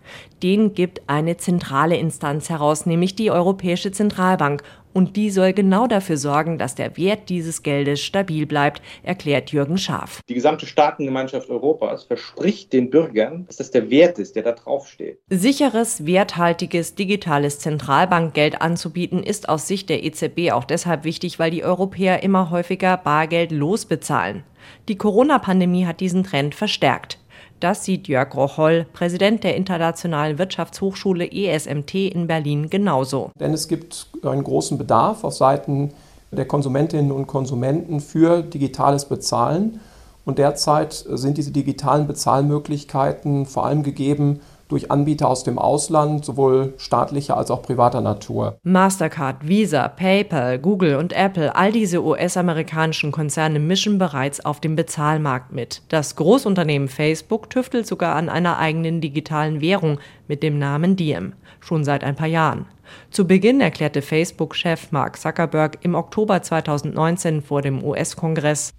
Den 0.44 0.74
gibt 0.74 1.02
eine 1.08 1.38
zentrale 1.38 1.98
Instanz 1.98 2.50
heraus, 2.50 2.86
nämlich 2.86 3.16
die 3.16 3.32
Europäische 3.32 3.92
Zentralbank. 3.92 4.64
Und 5.00 5.16
die 5.16 5.30
soll 5.30 5.54
genau 5.54 5.88
dafür 5.88 6.18
sorgen, 6.18 6.58
dass 6.58 6.76
der 6.76 6.98
Wert 6.98 7.30
dieses 7.30 7.64
Geldes 7.64 8.02
stabil 8.02 8.46
bleibt, 8.46 8.82
erklärt 9.02 9.50
Jürgen 9.54 9.78
Schaaf. 9.78 10.20
Die 10.28 10.34
gesamte 10.34 10.66
Staatengemeinschaft 10.66 11.50
Europas 11.50 12.04
verspricht 12.04 12.74
den 12.74 12.90
Bürgern, 12.90 13.46
dass 13.48 13.56
das 13.56 13.72
der 13.72 13.90
Wert 13.90 14.20
ist, 14.20 14.36
der 14.36 14.44
da 14.44 14.52
draufsteht. 14.52 15.20
Sicheres, 15.30 16.06
werthaltiges, 16.06 16.96
digitales 16.96 17.60
Zentralbankgeld 17.60 18.62
anzubieten, 18.62 19.24
ist 19.24 19.48
aus 19.48 19.70
Sicht 19.70 19.88
der 19.88 20.04
EZB 20.04 20.52
auch 20.52 20.66
deshalb 20.66 21.06
wichtig, 21.06 21.40
weil 21.40 21.52
die 21.52 21.64
Europäer 21.64 22.22
immer 22.22 22.50
häufiger 22.50 22.98
Bargeld 22.98 23.54
losbezahlen. 23.54 24.44
Die 24.90 24.98
Corona-Pandemie 24.98 25.86
hat 25.86 26.02
diesen 26.02 26.26
Trend 26.26 26.56
verstärkt. 26.56 27.20
Das 27.60 27.84
sieht 27.84 28.08
Jörg 28.08 28.34
Rocholl, 28.36 28.86
Präsident 28.94 29.44
der 29.44 29.56
Internationalen 29.56 30.38
Wirtschaftshochschule 30.38 31.30
ESMT 31.30 31.96
in 31.96 32.28
Berlin, 32.28 32.70
genauso. 32.70 33.32
Denn 33.40 33.54
es 33.54 33.68
gibt 33.68 34.08
einen 34.24 34.44
großen 34.44 34.78
Bedarf 34.78 35.24
auf 35.24 35.34
Seiten 35.34 35.92
der 36.32 36.46
Konsumentinnen 36.46 37.12
und 37.12 37.28
Konsumenten 37.28 38.00
für 38.00 38.44
digitales 38.44 39.06
Bezahlen. 39.06 39.82
Und 40.26 40.38
derzeit 40.38 40.94
sind 40.94 41.38
diese 41.38 41.52
digitalen 41.52 42.08
Bezahlmöglichkeiten 42.08 43.46
vor 43.46 43.66
allem 43.66 43.84
gegeben 43.84 44.42
durch 44.70 44.92
Anbieter 44.92 45.28
aus 45.28 45.44
dem 45.44 45.60
Ausland, 45.60 46.24
sowohl 46.24 46.74
staatlicher 46.78 47.36
als 47.36 47.52
auch 47.52 47.62
privater 47.62 48.00
Natur. 48.02 48.60
Mastercard, 48.64 49.48
Visa, 49.48 49.88
PayPal, 49.88 50.60
Google 50.60 50.96
und 50.96 51.12
Apple, 51.12 51.56
all 51.56 51.72
diese 51.72 52.02
US-amerikanischen 52.04 53.12
Konzerne 53.12 53.60
mischen 53.60 53.98
bereits 53.98 54.46
auf 54.46 54.62
dem 54.62 54.76
Bezahlmarkt 54.76 55.52
mit. 55.52 55.82
Das 55.90 56.16
Großunternehmen 56.16 56.88
Facebook 56.88 57.50
tüftelt 57.50 57.88
sogar 57.88 58.16
an 58.16 58.30
einer 58.30 58.58
eigenen 58.58 59.02
digitalen 59.02 59.60
Währung 59.60 60.00
mit 60.28 60.44
dem 60.44 60.60
Namen 60.60 60.96
Diem, 60.96 61.34
schon 61.60 61.84
seit 61.84 62.04
ein 62.04 62.16
paar 62.16 62.28
Jahren. 62.28 62.68
Zu 63.12 63.26
Beginn 63.26 63.62
erklärte 63.62 64.02
Facebook-Chef 64.02 64.92
Mark 64.92 65.20
Zuckerberg 65.20 65.80
im 65.82 65.96
Oktober 65.96 66.42
2019 66.42 67.42
vor 67.42 67.62
dem 67.62 67.84
US-Kongress, 67.84 68.74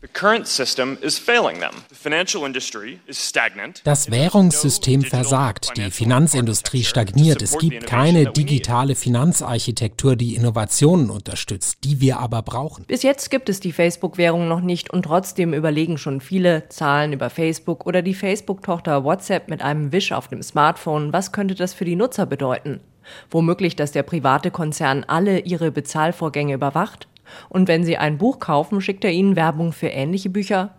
das 3.85 4.11
Währungssystem 4.11 5.03
versagt, 5.03 5.77
die 5.77 5.91
Finanzindustrie 5.91 6.85
stagniert, 6.85 7.43
es 7.43 7.59
gibt 7.59 7.87
keine 7.87 8.33
digitale 8.33 8.95
Finanzarchitektur, 8.95 10.17
die 10.17 10.35
Innovationen 10.37 11.11
unterstützt, 11.11 11.79
die 11.85 12.01
wir 12.01 12.19
aber 12.19 12.43
brauchen. 12.43 12.85
Bis 12.85 13.03
jetzt 13.03 13.31
gibt 13.31 13.49
es 13.49 13.61
die 13.61 13.73
Facebook-Währung 13.73 14.49
noch 14.49 14.61
nicht 14.61 14.91
und 14.91 15.03
trotzdem 15.03 15.55
überlegen 15.55 15.99
schon 15.99 16.21
viele 16.21 16.69
Zahlen 16.69 17.13
über 17.13 17.31
Facebook 17.31 17.87
oder 17.87 18.03
die 18.03 18.15
Facebook-Tochter 18.15 19.05
WhatsApp 19.05 19.49
mit 19.49 19.63
einem 19.63 19.93
Wisch 19.93 20.13
auf 20.13 20.29
dem 20.29 20.43
Smartphone, 20.43 21.13
was 21.13 21.33
könnte 21.33 21.55
das 21.55 21.75
für 21.75 21.85
die 21.85 21.97
Nutzer 21.97 22.27
bedeuten? 22.27 22.81
Womöglich, 23.31 23.77
dass 23.77 23.93
der 23.93 24.03
private 24.03 24.51
Konzern 24.51 25.05
alle 25.07 25.41
ihre 25.41 25.71
Bezahlvorgänge 25.71 26.55
überwacht? 26.55 27.09
Und 27.49 27.69
wenn 27.69 27.85
Sie 27.85 27.97
ein 27.97 28.19
Buch 28.19 28.39
kaufen, 28.39 28.81
schickt 28.81 29.05
er 29.05 29.13
Ihnen 29.13 29.37
Werbung 29.37 29.73
für 29.73 29.89
ähnliche 29.89 30.31
Bücher? 30.31 30.71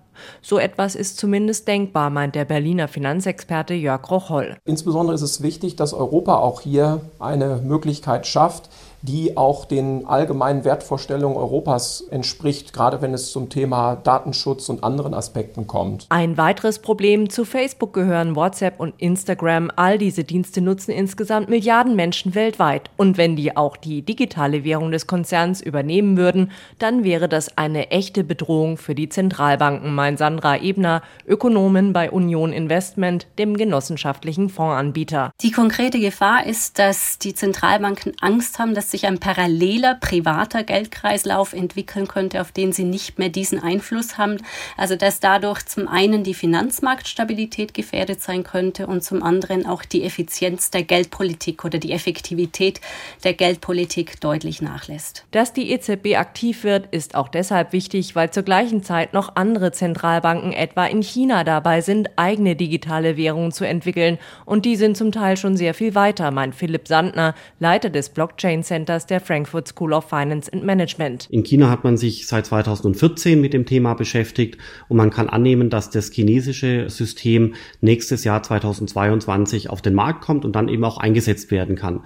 So 0.41 0.59
etwas 0.59 0.95
ist 0.95 1.17
zumindest 1.17 1.67
denkbar, 1.67 2.09
meint 2.09 2.35
der 2.35 2.45
Berliner 2.45 2.87
Finanzexperte 2.87 3.73
Jörg 3.73 4.09
Rocholl. 4.11 4.57
Insbesondere 4.65 5.15
ist 5.15 5.21
es 5.21 5.41
wichtig, 5.41 5.75
dass 5.75 5.93
Europa 5.93 6.35
auch 6.35 6.61
hier 6.61 7.01
eine 7.19 7.57
Möglichkeit 7.57 8.27
schafft, 8.27 8.69
die 9.01 9.35
auch 9.37 9.65
den 9.65 10.05
allgemeinen 10.05 10.63
Wertvorstellungen 10.63 11.37
Europas 11.37 12.01
entspricht, 12.11 12.73
gerade 12.73 13.01
wenn 13.01 13.13
es 13.13 13.31
zum 13.31 13.49
Thema 13.49 13.95
Datenschutz 13.95 14.69
und 14.69 14.83
anderen 14.83 15.13
Aspekten 15.13 15.67
kommt. 15.67 16.05
Ein 16.09 16.37
weiteres 16.37 16.79
Problem 16.79 17.29
zu 17.29 17.45
Facebook 17.45 17.93
gehören 17.93 18.35
WhatsApp 18.35 18.79
und 18.79 18.93
Instagram. 18.97 19.71
All 19.75 19.97
diese 19.97 20.23
Dienste 20.23 20.61
nutzen 20.61 20.91
insgesamt 20.91 21.49
Milliarden 21.49 21.95
Menschen 21.95 22.35
weltweit. 22.35 22.89
Und 22.97 23.17
wenn 23.17 23.35
die 23.35 23.57
auch 23.57 23.75
die 23.75 24.03
digitale 24.03 24.63
Währung 24.63 24.91
des 24.91 25.07
Konzerns 25.07 25.61
übernehmen 25.61 26.17
würden, 26.17 26.51
dann 26.77 27.03
wäre 27.03 27.27
das 27.27 27.57
eine 27.57 27.89
echte 27.89 28.23
Bedrohung 28.23 28.77
für 28.77 28.95
die 28.95 29.09
Zentralbanken, 29.09 29.95
meint 29.95 30.19
Sandra 30.19 30.57
Ebner, 30.57 31.01
Ökonomin 31.27 31.93
bei 31.93 32.11
Union 32.11 32.53
Investment, 32.53 33.27
dem 33.39 33.57
genossenschaftlichen 33.57 34.49
Fondsanbieter. 34.49 35.31
Die 35.41 35.51
konkrete 35.51 35.99
Gefahr 35.99 36.45
ist, 36.45 36.77
dass 36.77 37.17
die 37.17 37.33
Zentralbanken 37.33 38.13
Angst 38.21 38.59
haben, 38.59 38.75
dass 38.75 38.90
dass 38.90 38.90
sich 38.91 39.07
ein 39.07 39.19
paralleler 39.19 39.95
privater 39.95 40.63
Geldkreislauf 40.63 41.53
entwickeln 41.53 42.07
könnte, 42.07 42.41
auf 42.41 42.51
den 42.51 42.71
sie 42.73 42.83
nicht 42.83 43.17
mehr 43.17 43.29
diesen 43.29 43.61
Einfluss 43.61 44.17
haben. 44.17 44.37
Also 44.77 44.95
dass 44.95 45.19
dadurch 45.19 45.65
zum 45.65 45.87
einen 45.87 46.23
die 46.23 46.33
Finanzmarktstabilität 46.33 47.73
gefährdet 47.73 48.21
sein 48.21 48.43
könnte 48.43 48.87
und 48.87 49.03
zum 49.03 49.23
anderen 49.23 49.65
auch 49.65 49.83
die 49.83 50.03
Effizienz 50.03 50.69
der 50.71 50.83
Geldpolitik 50.83 51.65
oder 51.65 51.79
die 51.79 51.91
Effektivität 51.91 52.81
der 53.23 53.33
Geldpolitik 53.33 54.19
deutlich 54.21 54.61
nachlässt. 54.61 55.25
Dass 55.31 55.53
die 55.53 55.71
EZB 55.71 56.17
aktiv 56.17 56.63
wird, 56.63 56.87
ist 56.91 57.15
auch 57.15 57.29
deshalb 57.29 57.73
wichtig, 57.73 58.15
weil 58.15 58.31
zur 58.31 58.43
gleichen 58.43 58.83
Zeit 58.83 59.13
noch 59.13 59.35
andere 59.35 59.71
Zentralbanken 59.71 60.53
etwa 60.53 60.85
in 60.85 61.01
China 61.01 61.43
dabei 61.43 61.81
sind, 61.81 62.09
eigene 62.17 62.55
digitale 62.55 63.17
Währungen 63.17 63.51
zu 63.51 63.65
entwickeln. 63.65 64.17
Und 64.45 64.65
die 64.65 64.75
sind 64.75 64.97
zum 64.97 65.11
Teil 65.11 65.37
schon 65.37 65.55
sehr 65.57 65.73
viel 65.73 65.95
weiter, 65.95 66.31
meint 66.31 66.55
Philipp 66.55 66.87
Sandner, 66.87 67.33
Leiter 67.59 67.89
des 67.89 68.09
Blockchain 68.09 68.63
Centers 68.81 69.05
der 69.05 69.21
Frankfurt 69.21 69.67
School 69.67 69.93
of 69.93 70.05
Finance 70.05 70.51
and 70.51 70.63
Management. 70.63 71.27
In 71.29 71.43
China 71.43 71.69
hat 71.69 71.83
man 71.83 71.97
sich 71.97 72.25
seit 72.25 72.47
2014 72.47 73.39
mit 73.39 73.53
dem 73.53 73.67
Thema 73.67 73.93
beschäftigt 73.93 74.57
und 74.87 74.97
man 74.97 75.11
kann 75.11 75.29
annehmen, 75.29 75.69
dass 75.69 75.91
das 75.91 76.11
chinesische 76.11 76.89
System 76.89 77.53
nächstes 77.81 78.23
Jahr 78.23 78.41
2022 78.41 79.69
auf 79.69 79.83
den 79.83 79.93
Markt 79.93 80.21
kommt 80.21 80.45
und 80.45 80.55
dann 80.55 80.67
eben 80.67 80.83
auch 80.83 80.97
eingesetzt 80.97 81.51
werden 81.51 81.75
kann. 81.75 82.01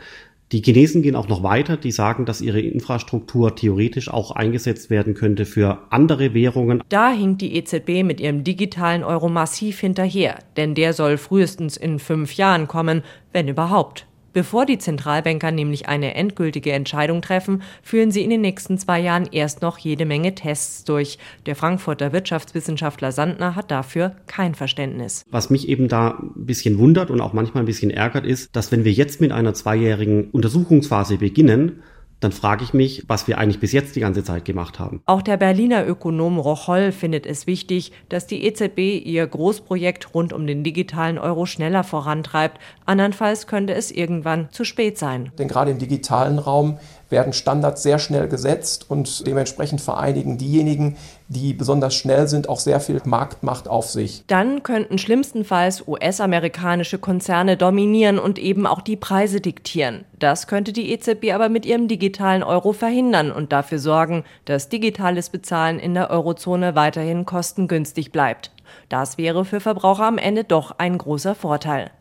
Die 0.52 0.62
Chinesen 0.62 1.02
gehen 1.02 1.16
auch 1.16 1.30
noch 1.30 1.44
weiter. 1.44 1.78
Die 1.78 1.92
sagen, 1.94 2.26
dass 2.26 2.42
ihre 2.42 2.60
Infrastruktur 2.60 3.56
theoretisch 3.56 4.10
auch 4.10 4.32
eingesetzt 4.32 4.90
werden 4.90 5.14
könnte 5.14 5.46
für 5.46 5.80
andere 5.92 6.34
Währungen. 6.34 6.84
Da 6.90 7.10
hinkt 7.10 7.42
die 7.42 7.56
EZB 7.56 8.04
mit 8.04 8.20
ihrem 8.20 8.44
digitalen 8.44 9.04
Euro 9.04 9.30
massiv 9.30 9.80
hinterher, 9.80 10.40
denn 10.58 10.76
der 10.76 10.92
soll 10.94 11.18
frühestens 11.18 11.78
in 11.78 12.00
fünf 12.00 12.34
Jahren 12.34 12.68
kommen, 12.68 13.02
wenn 13.32 13.48
überhaupt. 13.48 14.06
Bevor 14.36 14.66
die 14.66 14.78
Zentralbanker 14.78 15.50
nämlich 15.50 15.88
eine 15.88 16.14
endgültige 16.14 16.74
Entscheidung 16.74 17.22
treffen, 17.22 17.62
führen 17.82 18.12
sie 18.12 18.22
in 18.22 18.30
den 18.30 18.42
nächsten 18.42 18.78
zwei 18.78 19.00
Jahren 19.00 19.30
erst 19.32 19.62
noch 19.62 19.78
jede 19.78 20.06
Menge 20.06 20.36
Tests 20.36 20.84
durch. 20.84 21.20
Der 21.46 21.56
Frankfurter 21.56 22.12
Wirtschaftswissenschaftler 22.12 23.14
Sandner 23.14 23.56
hat 23.56 23.72
dafür 23.72 24.18
kein 24.28 24.54
Verständnis. 24.54 25.24
Was 25.32 25.50
mich 25.50 25.70
eben 25.70 25.88
da 25.88 26.18
ein 26.20 26.46
bisschen 26.46 26.80
wundert 26.80 27.12
und 27.12 27.22
auch 27.22 27.32
manchmal 27.32 27.64
ein 27.64 27.66
bisschen 27.66 27.92
ärgert, 27.92 28.26
ist, 28.26 28.54
dass 28.54 28.74
wenn 28.74 28.84
wir 28.84 28.92
jetzt 28.92 29.22
mit 29.22 29.32
einer 29.32 29.54
zweijährigen 29.54 30.32
Untersuchungsphase 30.32 31.16
beginnen, 31.20 31.82
dann 32.20 32.32
frage 32.32 32.64
ich 32.64 32.74
mich, 32.74 33.04
was 33.08 33.28
wir 33.28 33.38
eigentlich 33.38 33.60
bis 33.60 33.72
jetzt 33.72 33.96
die 33.96 34.00
ganze 34.00 34.24
Zeit 34.24 34.46
gemacht 34.46 34.80
haben. 34.80 35.02
Auch 35.06 35.22
der 35.22 35.38
Berliner 35.38 35.86
Ökonom 35.88 36.40
Rocholl 36.40 36.92
findet 36.92 37.26
es 37.26 37.46
wichtig, 37.46 37.92
dass 38.10 38.26
die 38.26 38.46
EZB 38.46 39.06
ihr 39.06 39.28
Großprojekt 39.28 40.14
rund 40.14 40.34
um 40.34 40.48
den 40.48 40.64
digitalen 40.64 41.18
Euro 41.18 41.46
schneller 41.46 41.84
vorantreibt. 41.84 42.60
Andernfalls 42.86 43.48
könnte 43.48 43.74
es 43.74 43.92
irgendwann 43.92 44.50
zu 44.52 44.64
spät 44.64 44.98
sein. 44.98 45.32
Denn 45.38 45.48
gerade 45.48 45.72
im 45.72 45.78
digitalen 45.78 46.40
Raum 46.40 46.80
werden 47.10 47.34
Standards 47.34 47.84
sehr 47.84 48.00
schnell 48.00 48.28
gesetzt 48.28 48.86
und 48.90 49.26
dementsprechend 49.28 49.82
vereinigen 49.82 50.38
diejenigen, 50.38 50.98
die 51.28 51.54
besonders 51.54 51.96
schnell 51.96 52.28
sind, 52.28 52.50
auch 52.50 52.60
sehr 52.60 52.80
viel 52.80 53.02
Marktmacht 53.06 53.68
auf 53.68 53.90
sich. 53.90 54.24
Dann 54.28 54.64
könnten 54.64 54.98
schlimmstenfalls 54.98 55.88
US-amerikanische 55.88 57.00
Konzerne 57.00 57.58
dominieren 57.58 58.20
und 58.20 58.40
eben 58.40 58.68
auch 58.68 58.82
die 58.82 58.96
Preise 58.96 59.42
diktieren. 59.42 60.06
Das 60.20 60.48
könnte 60.48 60.74
die 60.74 60.92
EZB 60.92 61.34
aber 61.34 61.50
mit 61.50 61.66
ihrem 61.66 61.88
digitalen 61.88 62.44
Euro 62.44 62.74
verhindern 62.74 63.32
und 63.32 63.52
dafür 63.52 63.80
sorgen, 63.80 64.24
dass 64.46 64.70
digitales 64.70 65.30
Bezahlen 65.30 65.80
in 65.80 65.94
der 65.94 66.10
Eurozone 66.10 66.76
weiterhin 66.76 67.26
kostengünstig 67.26 68.12
bleibt. 68.12 68.52
Das 68.90 69.18
wäre 69.18 69.46
für 69.46 69.60
Verbraucher 69.60 70.06
am 70.06 70.18
Ende 70.18 70.44
doch 70.44 70.76
ein 70.78 70.98
großer 70.98 71.36
Vorteil. 71.36 71.92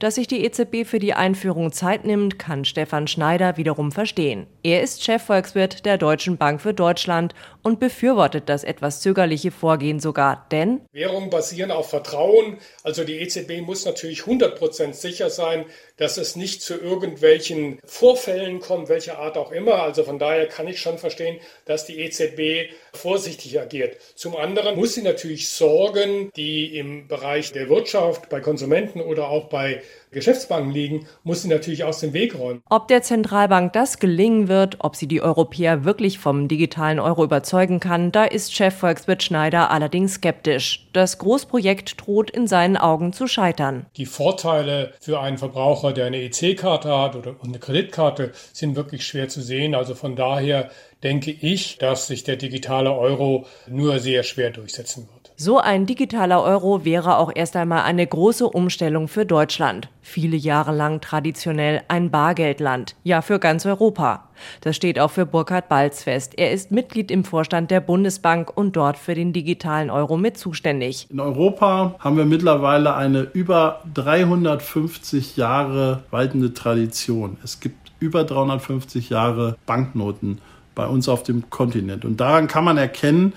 Dass 0.00 0.16
sich 0.16 0.26
die 0.26 0.44
EZB 0.44 0.84
für 0.84 0.98
die 0.98 1.14
Einführung 1.14 1.72
Zeit 1.72 2.04
nimmt, 2.04 2.38
kann 2.38 2.64
Stefan 2.64 3.06
Schneider 3.06 3.56
wiederum 3.56 3.92
verstehen. 3.92 4.46
Er 4.62 4.82
ist 4.82 5.04
Chefvolkswirt 5.04 5.86
der 5.86 5.98
Deutschen 5.98 6.36
Bank 6.36 6.60
für 6.60 6.74
Deutschland 6.74 7.34
und 7.62 7.78
befürwortet 7.78 8.48
das 8.48 8.64
etwas 8.64 9.00
zögerliche 9.00 9.50
Vorgehen 9.50 10.00
sogar, 10.00 10.46
denn 10.50 10.80
Währungen 10.92 11.30
basieren 11.30 11.70
auf 11.70 11.90
Vertrauen, 11.90 12.58
also 12.82 13.04
die 13.04 13.20
EZB 13.20 13.62
muss 13.62 13.84
natürlich 13.84 14.22
100% 14.22 14.92
sicher 14.92 15.30
sein, 15.30 15.64
dass 15.96 16.16
es 16.16 16.36
nicht 16.36 16.62
zu 16.62 16.74
irgendwelchen 16.74 17.78
Vorfällen 17.84 18.60
kommt, 18.60 18.88
welcher 18.88 19.18
Art 19.18 19.36
auch 19.36 19.52
immer. 19.52 19.82
Also 19.82 20.04
von 20.04 20.18
daher 20.18 20.46
kann 20.46 20.66
ich 20.66 20.80
schon 20.80 20.98
verstehen, 20.98 21.38
dass 21.64 21.86
die 21.86 22.00
EZB 22.00 22.72
vorsichtig 22.92 23.60
agiert. 23.60 23.96
Zum 24.14 24.36
anderen 24.36 24.76
muss 24.76 24.94
sie 24.94 25.02
natürlich 25.02 25.48
Sorgen, 25.48 26.30
die 26.36 26.76
im 26.76 27.06
Bereich 27.06 27.52
der 27.52 27.68
Wirtschaft, 27.68 28.28
bei 28.28 28.40
Konsumenten 28.40 29.00
oder 29.00 29.28
auch 29.28 29.48
bei 29.48 29.82
Geschäftsbanken 30.14 30.72
liegen, 30.72 31.06
muss 31.22 31.42
sie 31.42 31.48
natürlich 31.48 31.84
aus 31.84 32.00
dem 32.00 32.14
Weg 32.14 32.38
räumen. 32.38 32.62
Ob 32.70 32.88
der 32.88 33.02
Zentralbank 33.02 33.74
das 33.74 33.98
gelingen 33.98 34.48
wird, 34.48 34.76
ob 34.78 34.96
sie 34.96 35.06
die 35.06 35.20
Europäer 35.20 35.84
wirklich 35.84 36.18
vom 36.18 36.48
digitalen 36.48 36.98
Euro 36.98 37.24
überzeugen 37.24 37.80
kann, 37.80 38.12
da 38.12 38.24
ist 38.24 38.54
Chefvolkswirt 38.54 39.22
Schneider 39.22 39.70
allerdings 39.70 40.14
skeptisch. 40.14 40.88
Das 40.92 41.18
Großprojekt 41.18 42.00
droht 42.00 42.30
in 42.30 42.46
seinen 42.46 42.76
Augen 42.76 43.12
zu 43.12 43.26
scheitern. 43.26 43.86
Die 43.96 44.06
Vorteile 44.06 44.94
für 45.00 45.20
einen 45.20 45.38
Verbraucher, 45.38 45.92
der 45.92 46.06
eine 46.06 46.22
EC-Karte 46.22 46.96
hat 46.96 47.16
oder 47.16 47.36
eine 47.42 47.58
Kreditkarte, 47.58 48.32
sind 48.52 48.76
wirklich 48.76 49.06
schwer 49.06 49.28
zu 49.28 49.42
sehen. 49.42 49.74
Also 49.74 49.94
von 49.94 50.16
daher 50.16 50.70
denke 51.02 51.30
ich, 51.30 51.78
dass 51.78 52.06
sich 52.06 52.24
der 52.24 52.36
digitale 52.36 52.92
Euro 52.92 53.46
nur 53.68 53.98
sehr 53.98 54.22
schwer 54.22 54.50
durchsetzen 54.50 55.08
wird. 55.12 55.23
So 55.36 55.58
ein 55.58 55.84
digitaler 55.84 56.40
Euro 56.44 56.84
wäre 56.84 57.18
auch 57.18 57.32
erst 57.34 57.56
einmal 57.56 57.82
eine 57.82 58.06
große 58.06 58.48
Umstellung 58.48 59.08
für 59.08 59.26
Deutschland. 59.26 59.88
Viele 60.00 60.36
Jahre 60.36 60.72
lang 60.72 61.00
traditionell 61.00 61.82
ein 61.88 62.12
Bargeldland. 62.12 62.94
Ja, 63.02 63.20
für 63.20 63.40
ganz 63.40 63.66
Europa. 63.66 64.28
Das 64.60 64.76
steht 64.76 65.00
auch 65.00 65.10
für 65.10 65.26
Burkhard 65.26 65.68
Balz 65.68 66.04
fest. 66.04 66.34
Er 66.36 66.52
ist 66.52 66.70
Mitglied 66.70 67.10
im 67.10 67.24
Vorstand 67.24 67.72
der 67.72 67.80
Bundesbank 67.80 68.56
und 68.56 68.76
dort 68.76 68.96
für 68.96 69.16
den 69.16 69.32
digitalen 69.32 69.90
Euro 69.90 70.16
mit 70.16 70.38
zuständig. 70.38 71.08
In 71.10 71.18
Europa 71.18 71.96
haben 71.98 72.16
wir 72.16 72.26
mittlerweile 72.26 72.94
eine 72.94 73.22
über 73.22 73.82
350 73.92 75.36
Jahre 75.36 76.04
waltende 76.12 76.54
Tradition. 76.54 77.38
Es 77.42 77.58
gibt 77.58 77.90
über 77.98 78.22
350 78.22 79.10
Jahre 79.10 79.56
Banknoten 79.66 80.38
bei 80.76 80.86
uns 80.86 81.08
auf 81.08 81.24
dem 81.24 81.50
Kontinent. 81.50 82.04
Und 82.04 82.20
daran 82.20 82.46
kann 82.46 82.64
man 82.64 82.76
erkennen, 82.76 83.32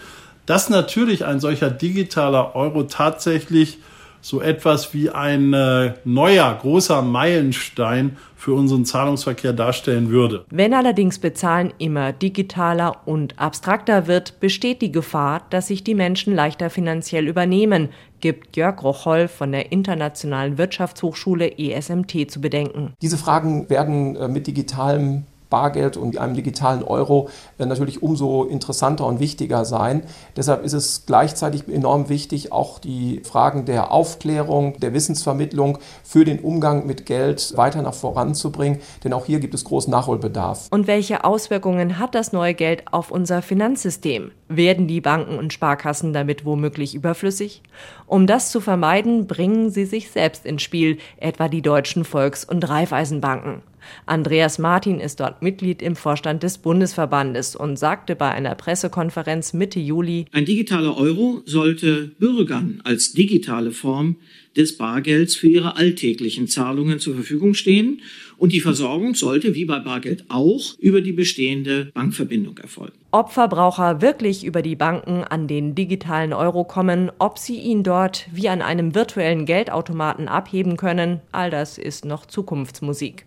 dass 0.47 0.69
natürlich 0.69 1.23
ein 1.25 1.39
solcher 1.39 1.69
digitaler 1.69 2.55
Euro 2.55 2.83
tatsächlich 2.83 3.77
so 4.21 4.41
etwas 4.41 4.93
wie 4.93 5.09
ein 5.09 5.53
äh, 5.53 5.93
neuer 6.03 6.53
großer 6.59 7.01
Meilenstein 7.01 8.17
für 8.35 8.53
unseren 8.53 8.83
Zahlungsverkehr 8.83 9.53
darstellen 9.53 10.09
würde. 10.09 10.45
Wenn 10.49 10.73
allerdings 10.73 11.19
Bezahlen 11.19 11.73
immer 11.77 12.13
digitaler 12.13 13.07
und 13.07 13.39
abstrakter 13.39 14.07
wird, 14.07 14.39
besteht 14.39 14.81
die 14.81 14.91
Gefahr, 14.91 15.43
dass 15.49 15.67
sich 15.67 15.83
die 15.83 15.95
Menschen 15.95 16.35
leichter 16.35 16.69
finanziell 16.69 17.27
übernehmen, 17.27 17.89
gibt 18.19 18.57
Jörg 18.57 18.83
Rocholl 18.83 19.27
von 19.27 19.51
der 19.51 19.71
Internationalen 19.71 20.57
Wirtschaftshochschule 20.57 21.57
ESMT 21.57 22.29
zu 22.31 22.41
bedenken. 22.41 22.93
Diese 23.01 23.17
Fragen 23.17 23.69
werden 23.69 24.15
äh, 24.15 24.27
mit 24.27 24.47
digitalem 24.47 25.23
Bargeld 25.49 25.97
und 25.97 26.17
einem 26.17 26.35
digitalen 26.35 26.83
Euro 26.83 27.29
äh, 27.57 27.65
natürlich 27.65 28.03
umso 28.03 28.43
interessanter 28.43 29.05
und 29.05 29.19
wichtiger 29.19 29.65
sein. 29.65 30.03
Deshalb 30.35 30.63
ist 30.63 30.73
es 30.73 31.05
gleichzeitig 31.05 31.67
enorm 31.67 32.09
wichtig, 32.09 32.51
auch 32.51 32.79
die 32.79 33.21
Fragen 33.23 33.65
der 33.65 33.91
Aufklärung, 33.91 34.79
der 34.79 34.93
Wissensvermittlung 34.93 35.79
für 36.03 36.25
den 36.25 36.39
Umgang 36.39 36.85
mit 36.85 37.05
Geld 37.05 37.55
weiter 37.55 37.81
nach 37.81 37.93
voranzubringen, 37.93 38.79
denn 39.03 39.13
auch 39.13 39.25
hier 39.25 39.39
gibt 39.39 39.53
es 39.53 39.63
großen 39.63 39.91
Nachholbedarf. 39.91 40.67
Und 40.71 40.87
welche 40.87 41.23
Auswirkungen 41.23 41.99
hat 41.99 42.15
das 42.15 42.33
neue 42.33 42.53
Geld 42.53 42.83
auf 42.91 43.11
unser 43.11 43.41
Finanzsystem? 43.41 44.31
Werden 44.49 44.87
die 44.87 45.01
Banken 45.01 45.37
und 45.37 45.51
Sparkassen 45.51 46.13
damit 46.13 46.45
womöglich 46.45 46.95
überflüssig? 46.95 47.61
Um 48.05 48.27
das 48.27 48.51
zu 48.51 48.61
vermeiden, 48.61 49.27
bringen 49.27 49.69
sie 49.69 49.85
sich 49.85 50.11
selbst 50.11 50.45
ins 50.45 50.61
Spiel, 50.61 50.97
etwa 51.17 51.49
die 51.49 51.61
deutschen 51.61 52.05
Volks- 52.05 52.45
und 52.45 52.67
Raiffeisenbanken. 52.67 53.61
Andreas 54.05 54.59
Martin 54.59 54.99
ist 54.99 55.19
dort 55.19 55.41
Mitglied 55.41 55.81
im 55.81 55.95
Vorstand 55.95 56.43
des 56.43 56.57
Bundesverbandes 56.57 57.55
und 57.55 57.77
sagte 57.77 58.15
bei 58.15 58.31
einer 58.31 58.55
Pressekonferenz 58.55 59.53
Mitte 59.53 59.79
Juli, 59.79 60.25
ein 60.31 60.45
digitaler 60.45 60.97
Euro 60.97 61.41
sollte 61.45 62.11
Bürgern 62.19 62.81
als 62.83 63.13
digitale 63.13 63.71
Form 63.71 64.17
des 64.57 64.77
Bargelds 64.77 65.35
für 65.35 65.47
ihre 65.47 65.75
alltäglichen 65.75 66.47
Zahlungen 66.47 66.99
zur 66.99 67.13
Verfügung 67.13 67.53
stehen 67.53 68.01
und 68.37 68.51
die 68.53 68.59
Versorgung 68.59 69.15
sollte 69.15 69.55
wie 69.55 69.65
bei 69.65 69.79
Bargeld 69.79 70.25
auch 70.29 70.77
über 70.79 71.01
die 71.01 71.13
bestehende 71.13 71.91
Bankverbindung 71.93 72.57
erfolgen. 72.57 72.97
Ob 73.11 73.31
Verbraucher 73.31 74.01
wirklich 74.01 74.43
über 74.43 74.61
die 74.61 74.75
Banken 74.75 75.23
an 75.23 75.47
den 75.47 75.75
digitalen 75.75 76.33
Euro 76.33 76.63
kommen, 76.63 77.11
ob 77.19 77.37
sie 77.37 77.57
ihn 77.57 77.83
dort 77.83 78.27
wie 78.33 78.49
an 78.49 78.61
einem 78.61 78.95
virtuellen 78.95 79.45
Geldautomaten 79.45 80.27
abheben 80.27 80.75
können, 80.75 81.21
all 81.31 81.49
das 81.49 81.77
ist 81.77 82.05
noch 82.05 82.25
Zukunftsmusik. 82.25 83.25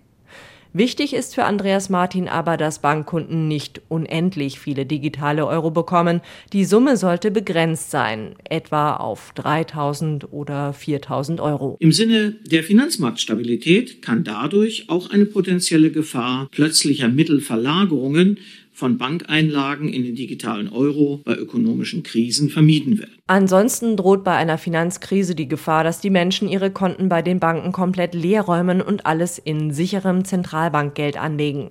Wichtig 0.72 1.14
ist 1.14 1.34
für 1.34 1.44
Andreas 1.44 1.88
Martin 1.90 2.28
aber, 2.28 2.56
dass 2.56 2.80
Bankkunden 2.80 3.48
nicht 3.48 3.82
unendlich 3.88 4.60
viele 4.60 4.86
digitale 4.86 5.44
Euro 5.44 5.72
bekommen. 5.72 6.20
Die 6.52 6.64
Summe 6.64 6.96
sollte 6.96 7.32
begrenzt 7.32 7.90
sein, 7.90 8.36
etwa 8.48 8.94
auf 8.94 9.32
3000 9.34 10.32
oder 10.32 10.72
4000 10.72 11.40
Euro. 11.40 11.76
Im 11.80 11.90
Sinne 11.90 12.36
der 12.46 12.62
Finanzmarktstabilität 12.62 14.00
kann 14.00 14.22
dadurch 14.22 14.88
auch 14.88 15.10
eine 15.10 15.26
potenzielle 15.26 15.90
Gefahr 15.90 16.48
plötzlicher 16.52 17.08
Mittelverlagerungen 17.08 18.38
von 18.80 18.98
Bankeinlagen 18.98 19.88
in 19.88 20.02
den 20.02 20.16
digitalen 20.16 20.68
Euro 20.68 21.20
bei 21.24 21.36
ökonomischen 21.36 22.02
Krisen 22.02 22.48
vermieden 22.48 22.98
werden. 22.98 23.14
Ansonsten 23.28 23.96
droht 23.96 24.24
bei 24.24 24.34
einer 24.34 24.58
Finanzkrise 24.58 25.36
die 25.36 25.46
Gefahr, 25.46 25.84
dass 25.84 26.00
die 26.00 26.10
Menschen 26.10 26.48
ihre 26.48 26.70
Konten 26.70 27.08
bei 27.08 27.22
den 27.22 27.38
Banken 27.38 27.70
komplett 27.70 28.14
leer 28.14 28.42
räumen 28.42 28.80
und 28.80 29.06
alles 29.06 29.38
in 29.38 29.70
sicherem 29.72 30.24
Zentralbankgeld 30.24 31.16
anlegen. 31.16 31.70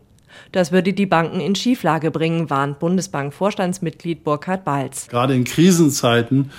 Das 0.52 0.72
würde 0.72 0.94
die 0.94 1.08
Banken 1.08 1.42
in 1.42 1.56
Schieflage 1.56 2.12
bringen, 2.12 2.52
warnt 2.52 2.80
Bundesbank-Vorstandsmitglied 2.80 4.24
Burkhard 4.24 4.64
Balz. 4.64 5.08
Gerade 5.08 5.34
in 5.34 5.44
Krisenzeiten 5.44 6.52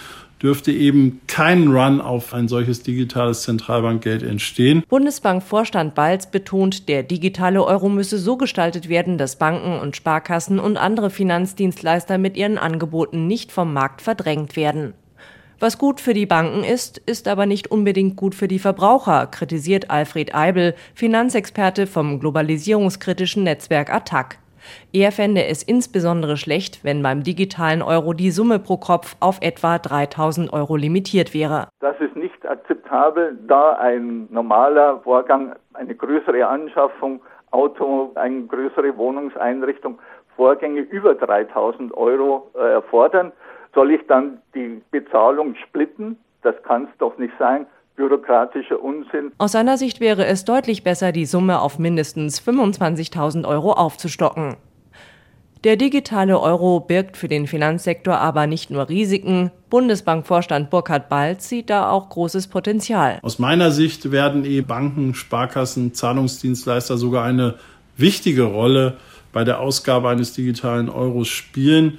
dürfte 0.42 0.73
eben 0.73 1.20
kein 1.26 1.68
Run 1.68 2.00
auf 2.00 2.32
ein 2.32 2.49
solches 2.49 2.82
digitales 2.82 3.42
Zentralbankgeld 3.42 4.23
entstehen. 4.23 4.82
Bundesbank-Vorstand 4.88 5.94
Balz 5.94 6.30
betont, 6.30 6.88
der 6.88 7.02
digitale 7.02 7.64
Euro 7.64 7.88
müsse 7.88 8.18
so 8.18 8.37
gestaltet 8.37 8.88
werden, 8.88 9.18
dass 9.18 9.37
Banken 9.37 9.78
und 9.78 9.97
Sparkassen 9.97 10.59
und 10.59 10.76
andere 10.76 11.11
Finanzdienstleister 11.11 12.18
mit 12.18 12.37
ihren 12.37 12.59
Angeboten 12.59 13.26
nicht 13.26 13.52
vom 13.52 13.73
Markt 13.73 14.02
verdrängt 14.02 14.56
werden. 14.56 14.94
Was 15.59 15.76
gut 15.76 16.00
für 16.00 16.14
die 16.14 16.25
Banken 16.25 16.64
ist, 16.64 16.97
ist 16.97 17.28
aber 17.28 17.44
nicht 17.44 17.70
unbedingt 17.70 18.16
gut 18.16 18.35
für 18.35 18.49
die 18.49 18.59
Verbraucher, 18.59 19.26
kritisiert 19.26 19.90
Alfred 19.90 20.35
Eibel, 20.35 20.75
Finanzexperte 20.94 21.87
vom 21.87 22.18
globalisierungskritischen 22.18 23.44
Netzwerk 23.44 23.92
Attac. 23.92 24.38
Er 24.93 25.12
fände 25.12 25.45
es 25.45 25.62
insbesondere 25.62 26.37
schlecht, 26.37 26.85
wenn 26.85 27.03
beim 27.03 27.23
digitalen 27.23 27.83
Euro 27.83 28.12
die 28.12 28.31
Summe 28.31 28.59
pro 28.59 28.77
Kopf 28.77 29.17
auf 29.21 29.39
etwa 29.41 29.79
3000 29.79 30.53
Euro 30.53 30.77
limitiert 30.77 31.35
wäre. 31.35 31.69
Das 31.81 31.99
ist 32.00 32.17
nicht 32.17 32.47
akzeptabel, 32.47 33.39
da 33.47 33.73
ein 33.73 34.29
normaler 34.31 35.00
Vorgang, 35.00 35.55
eine 35.75 35.95
größere 35.95 36.47
Anschaffung, 36.47 37.21
Auto, 37.50 38.12
eine 38.15 38.43
größere 38.43 38.97
Wohnungseinrichtung, 38.97 39.99
Vorgänge 40.37 40.81
über 40.81 41.15
3000 41.15 41.93
Euro 41.95 42.50
äh, 42.55 42.73
erfordern. 42.73 43.33
Soll 43.75 43.91
ich 43.93 44.07
dann 44.07 44.41
die 44.55 44.83
Bezahlung 44.91 45.55
splitten? 45.57 46.19
Das 46.43 46.55
kann 46.62 46.85
es 46.85 46.99
doch 46.99 47.19
nicht 47.19 47.35
sein 47.39 47.67
bürokratischer 48.00 48.83
Unsinn. 48.83 49.33
Aus 49.37 49.52
seiner 49.52 49.76
Sicht 49.76 50.00
wäre 50.00 50.25
es 50.25 50.47
deutlich 50.47 50.83
besser, 50.83 51.12
die 51.12 51.26
Summe 51.26 51.61
auf 51.61 51.78
mindestens 51.78 52.40
25.000 52.40 53.47
Euro 53.47 53.73
aufzustocken. 53.73 54.57
Der 55.64 55.76
digitale 55.76 56.40
Euro 56.40 56.80
birgt 56.80 57.19
für 57.19 57.28
den 57.28 57.47
Finanzsektor 57.47 58.16
aber 58.16 58.47
nicht 58.47 58.71
nur 58.71 58.88
Risiken. 58.88 59.50
Bundesbankvorstand 59.69 60.71
Burkhard 60.71 61.11
Balz 61.11 61.50
sieht 61.50 61.69
da 61.69 61.90
auch 61.90 62.09
großes 62.09 62.49
Potenzial. 62.49 63.19
Aus 63.21 63.38
meiner 63.38 63.71
Sicht 63.71 64.11
werden 64.11 64.47
eh 64.47 64.62
Banken, 64.62 65.12
Sparkassen, 65.14 65.92
Zahlungsdienstleister 65.92 66.97
sogar 66.97 67.26
eine 67.26 67.57
wichtige 67.99 68.45
Rolle 68.45 68.97
bei 69.35 69.45
der 69.45 69.61
Ausgabe 69.61 70.09
eines 70.09 70.33
digitalen 70.33 70.88
Euros 70.88 71.28
spielen. 71.28 71.99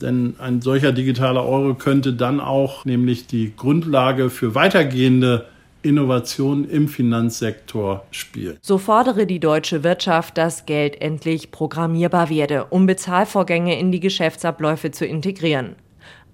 Denn 0.00 0.34
ein 0.38 0.62
solcher 0.62 0.92
digitaler 0.92 1.44
Euro 1.44 1.74
könnte 1.74 2.12
dann 2.12 2.40
auch 2.40 2.84
nämlich 2.84 3.26
die 3.26 3.52
Grundlage 3.56 4.30
für 4.30 4.54
weitergehende 4.54 5.46
Innovationen 5.82 6.68
im 6.68 6.88
Finanzsektor 6.88 8.04
spielen. 8.10 8.58
So 8.60 8.78
fordere 8.78 9.26
die 9.26 9.40
deutsche 9.40 9.82
Wirtschaft, 9.82 10.36
dass 10.36 10.66
Geld 10.66 11.00
endlich 11.00 11.50
programmierbar 11.50 12.28
werde, 12.28 12.66
um 12.66 12.86
Bezahlvorgänge 12.86 13.78
in 13.78 13.90
die 13.90 14.00
Geschäftsabläufe 14.00 14.90
zu 14.90 15.06
integrieren. 15.06 15.76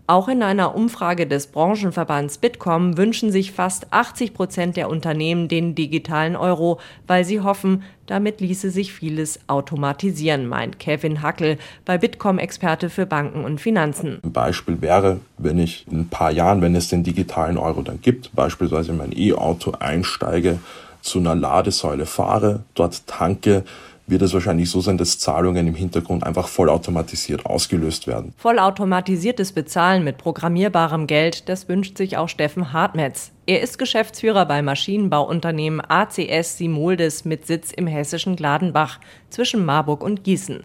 Auch 0.09 0.29
in 0.29 0.45
einer 0.45 0.77
Umfrage 0.77 1.27
des 1.27 1.49
Branchenverbands 1.49 2.39
Bitkom 2.39 2.97
wünschen 2.97 3.33
sich 3.33 3.51
fast 3.51 3.93
80 3.93 4.35
Prozent 4.35 4.77
der 4.77 4.89
Unternehmen 4.89 5.49
den 5.49 5.75
digitalen 5.75 6.37
Euro, 6.37 6.79
weil 7.09 7.25
sie 7.25 7.41
hoffen, 7.41 7.83
damit 8.07 8.41
ließe 8.41 8.71
sich 8.71 8.93
vieles 8.93 9.41
automatisieren, 9.49 10.47
meint 10.47 10.79
Kevin 10.79 11.23
Hackel, 11.23 11.59
bei 11.85 11.99
Bitkom 11.99 12.39
Experte 12.39 12.89
für 12.89 13.05
Banken 13.05 13.45
und 13.45 13.61
Finanzen. 13.61 14.21
Ein 14.23 14.31
Beispiel 14.31 14.81
wäre, 14.81 15.19
wenn 15.39 15.59
ich 15.59 15.85
in 15.91 16.03
ein 16.03 16.09
paar 16.09 16.31
Jahren, 16.31 16.63
wenn 16.63 16.77
es 16.77 16.87
den 16.87 17.03
digitalen 17.03 17.59
Euro 17.59 17.83
dann 17.83 18.01
gibt, 18.01 18.31
beispielsweise 18.33 18.93
in 18.93 18.99
mein 18.99 19.13
E-Auto 19.13 19.73
einsteige, 19.73 20.61
zu 21.01 21.19
einer 21.19 21.35
Ladesäule 21.35 22.07
fahre, 22.07 22.63
dort 22.75 23.09
tanke, 23.09 23.65
wird 24.07 24.23
es 24.23 24.33
wahrscheinlich 24.33 24.71
so 24.71 24.81
sein, 24.81 24.99
dass 24.99 25.19
Zahlungen 25.19 25.67
im 25.67 25.75
Hintergrund 25.75 26.25
einfach 26.25 26.49
vollautomatisiert 26.49 27.47
ausgelöst 27.47 28.07
werden. 28.07 28.33
Vollautomatisiertes 28.37 29.53
Bezahlen 29.53 30.05
mit 30.05 30.19
programmierbarem 30.19 31.07
Geld, 31.07 31.49
das 31.49 31.69
wünscht 31.69 31.97
sich 31.97 32.17
auch 32.17 32.29
Steffen 32.29 32.73
Hartmetz. 32.73 33.33
Er 33.47 33.61
ist 33.61 33.79
Geschäftsführer 33.79 34.47
bei 34.47 34.63
Maschinenbauunternehmen 34.63 35.81
ACS 35.81 36.59
Simoldes 36.59 37.25
mit 37.25 37.47
Sitz 37.47 37.73
im 37.73 37.87
hessischen 37.87 38.37
Gladenbach 38.37 39.01
zwischen 39.31 39.65
Marburg 39.65 40.03
und 40.03 40.25
Gießen. 40.25 40.65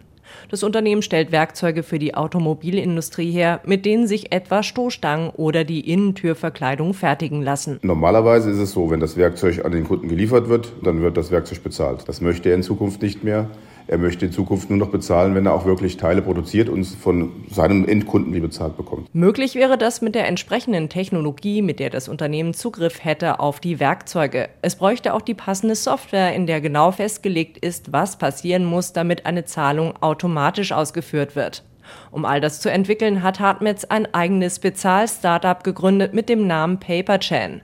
Das 0.50 0.62
Unternehmen 0.62 1.02
stellt 1.02 1.32
Werkzeuge 1.32 1.82
für 1.82 1.98
die 1.98 2.14
Automobilindustrie 2.14 3.30
her, 3.30 3.60
mit 3.64 3.86
denen 3.86 4.06
sich 4.06 4.32
etwa 4.32 4.62
Stoßstangen 4.62 5.30
oder 5.30 5.64
die 5.64 5.80
Innentürverkleidung 5.90 6.94
fertigen 6.94 7.42
lassen. 7.42 7.78
Normalerweise 7.82 8.50
ist 8.50 8.58
es 8.58 8.72
so, 8.72 8.90
wenn 8.90 9.00
das 9.00 9.16
Werkzeug 9.16 9.64
an 9.64 9.72
den 9.72 9.84
Kunden 9.84 10.08
geliefert 10.08 10.48
wird, 10.48 10.72
dann 10.82 11.00
wird 11.02 11.16
das 11.16 11.30
Werkzeug 11.30 11.62
bezahlt. 11.62 12.04
Das 12.06 12.20
möchte 12.20 12.48
er 12.48 12.54
in 12.54 12.62
Zukunft 12.62 13.02
nicht 13.02 13.24
mehr. 13.24 13.50
Er 13.92 13.98
möchte 13.98 14.24
in 14.24 14.32
Zukunft 14.32 14.70
nur 14.70 14.78
noch 14.78 14.88
bezahlen, 14.88 15.34
wenn 15.34 15.44
er 15.44 15.52
auch 15.52 15.66
wirklich 15.66 15.98
Teile 15.98 16.22
produziert 16.22 16.70
und 16.70 16.82
von 16.86 17.44
seinem 17.50 17.86
Endkunden 17.86 18.32
die 18.32 18.40
bezahlt 18.40 18.78
bekommt. 18.78 19.14
Möglich 19.14 19.54
wäre 19.54 19.76
das 19.76 20.00
mit 20.00 20.14
der 20.14 20.26
entsprechenden 20.28 20.88
Technologie, 20.88 21.60
mit 21.60 21.78
der 21.78 21.90
das 21.90 22.08
Unternehmen 22.08 22.54
Zugriff 22.54 23.04
hätte 23.04 23.38
auf 23.38 23.60
die 23.60 23.80
Werkzeuge. 23.80 24.48
Es 24.62 24.76
bräuchte 24.76 25.12
auch 25.12 25.20
die 25.20 25.34
passende 25.34 25.74
Software, 25.74 26.34
in 26.34 26.46
der 26.46 26.62
genau 26.62 26.90
festgelegt 26.90 27.58
ist, 27.58 27.92
was 27.92 28.16
passieren 28.16 28.64
muss, 28.64 28.94
damit 28.94 29.26
eine 29.26 29.44
Zahlung 29.44 29.92
automatisch 30.00 30.72
ausgeführt 30.72 31.36
wird. 31.36 31.62
Um 32.10 32.24
all 32.24 32.40
das 32.40 32.62
zu 32.62 32.70
entwickeln, 32.70 33.22
hat 33.22 33.40
Hartmetz 33.40 33.84
ein 33.84 34.08
eigenes 34.14 34.56
Spezial-Startup 34.56 35.62
gegründet 35.62 36.14
mit 36.14 36.30
dem 36.30 36.46
Namen 36.46 36.80
Paperchain. 36.80 37.60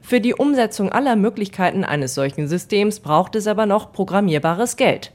Für 0.00 0.22
die 0.22 0.32
Umsetzung 0.32 0.90
aller 0.90 1.16
Möglichkeiten 1.16 1.84
eines 1.84 2.14
solchen 2.14 2.48
Systems 2.48 3.00
braucht 3.00 3.36
es 3.36 3.46
aber 3.46 3.66
noch 3.66 3.92
programmierbares 3.92 4.76
Geld. 4.76 5.12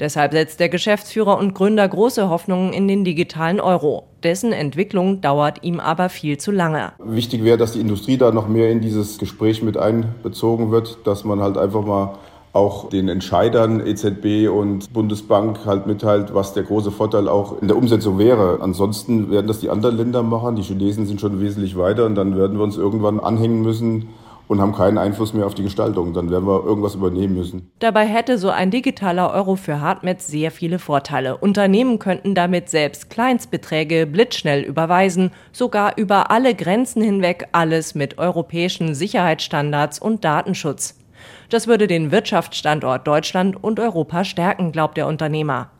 Deshalb 0.00 0.32
setzt 0.32 0.60
der 0.60 0.68
Geschäftsführer 0.68 1.38
und 1.38 1.54
Gründer 1.54 1.88
große 1.88 2.28
Hoffnungen 2.28 2.72
in 2.72 2.88
den 2.88 3.04
digitalen 3.04 3.60
Euro. 3.60 4.04
Dessen 4.22 4.52
Entwicklung 4.52 5.20
dauert 5.20 5.64
ihm 5.64 5.80
aber 5.80 6.08
viel 6.08 6.38
zu 6.38 6.50
lange. 6.50 6.92
Wichtig 6.98 7.44
wäre, 7.44 7.58
dass 7.58 7.72
die 7.72 7.80
Industrie 7.80 8.16
da 8.16 8.30
noch 8.30 8.48
mehr 8.48 8.70
in 8.70 8.80
dieses 8.80 9.18
Gespräch 9.18 9.62
mit 9.62 9.76
einbezogen 9.76 10.70
wird, 10.70 10.98
dass 11.04 11.24
man 11.24 11.40
halt 11.40 11.58
einfach 11.58 11.84
mal 11.84 12.14
auch 12.52 12.90
den 12.90 13.08
Entscheidern 13.08 13.84
EZB 13.84 14.48
und 14.50 14.92
Bundesbank 14.92 15.64
halt 15.64 15.86
mitteilt, 15.86 16.34
was 16.34 16.52
der 16.52 16.64
große 16.64 16.90
Vorteil 16.90 17.26
auch 17.26 17.60
in 17.62 17.68
der 17.68 17.78
Umsetzung 17.78 18.18
wäre. 18.18 18.58
Ansonsten 18.60 19.30
werden 19.30 19.46
das 19.46 19.60
die 19.60 19.70
anderen 19.70 19.96
Länder 19.96 20.22
machen. 20.22 20.56
Die 20.56 20.62
Chinesen 20.62 21.06
sind 21.06 21.20
schon 21.20 21.40
wesentlich 21.40 21.78
weiter 21.78 22.04
und 22.04 22.14
dann 22.14 22.36
werden 22.36 22.58
wir 22.58 22.64
uns 22.64 22.76
irgendwann 22.76 23.20
anhängen 23.20 23.62
müssen 23.62 24.10
und 24.52 24.60
haben 24.60 24.74
keinen 24.74 24.98
Einfluss 24.98 25.32
mehr 25.32 25.46
auf 25.46 25.54
die 25.54 25.62
Gestaltung. 25.62 26.12
Dann 26.12 26.30
werden 26.30 26.46
wir 26.46 26.62
irgendwas 26.64 26.94
übernehmen 26.94 27.34
müssen. 27.34 27.72
Dabei 27.78 28.06
hätte 28.06 28.36
so 28.36 28.50
ein 28.50 28.70
digitaler 28.70 29.32
Euro 29.32 29.56
für 29.56 29.80
Hartmetz 29.80 30.28
sehr 30.28 30.50
viele 30.50 30.78
Vorteile. 30.78 31.38
Unternehmen 31.38 31.98
könnten 31.98 32.34
damit 32.34 32.68
selbst 32.68 33.08
Kleinstbeträge 33.08 34.06
blitzschnell 34.06 34.60
überweisen, 34.60 35.30
sogar 35.52 35.96
über 35.96 36.30
alle 36.30 36.54
Grenzen 36.54 37.02
hinweg, 37.02 37.48
alles 37.52 37.94
mit 37.94 38.18
europäischen 38.18 38.94
Sicherheitsstandards 38.94 39.98
und 39.98 40.22
Datenschutz. 40.22 40.98
Das 41.48 41.66
würde 41.66 41.86
den 41.86 42.10
Wirtschaftsstandort 42.10 43.06
Deutschland 43.06 43.62
und 43.62 43.80
Europa 43.80 44.22
stärken, 44.24 44.70
glaubt 44.70 44.98
der 44.98 45.06
Unternehmer. 45.06 45.70